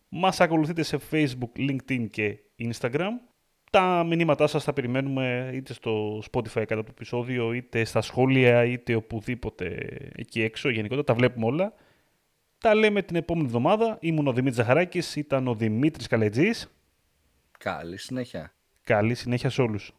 Μας 0.10 0.41
ακολουθείτε 0.41 0.84
σε 0.84 0.99
Facebook, 1.12 1.69
LinkedIn 1.69 2.08
και 2.12 2.38
Instagram. 2.60 3.29
Τα 3.70 4.04
μηνύματά 4.04 4.48
σας 4.48 4.64
θα 4.64 4.74
περιμένουμε 4.74 5.52
είτε 5.54 5.74
στο 5.74 6.24
Spotify 6.32 6.64
κατά 6.68 6.84
το 6.84 6.88
επεισόδιο, 6.90 7.54
είτε 7.54 7.84
στα 7.84 8.02
σχόλια, 8.02 8.66
είτε 8.66 8.96
οπουδήποτε 8.96 9.66
εκεί 10.16 10.42
έξω. 10.42 10.70
Γενικότερα 10.70 11.04
τα 11.04 11.14
βλέπουμε 11.14 11.46
όλα. 11.46 11.74
Τα 12.58 12.76
λέμε 12.76 13.02
την 13.02 13.16
επόμενη 13.16 13.46
εβδομάδα. 13.48 13.98
Ήμουν 14.02 14.28
ο 14.28 14.34
Δημήτρης 14.34 14.56
Ζαχαράκης, 14.56 15.16
ήταν 15.16 15.48
ο 15.48 15.56
Δημήτρης 15.56 16.08
Καλετζής. 16.08 16.72
Καλή 17.58 17.98
συνέχεια. 17.98 18.54
Καλή 18.84 19.16
συνέχεια 19.16 19.50
σε 19.50 19.62
όλους. 19.62 19.94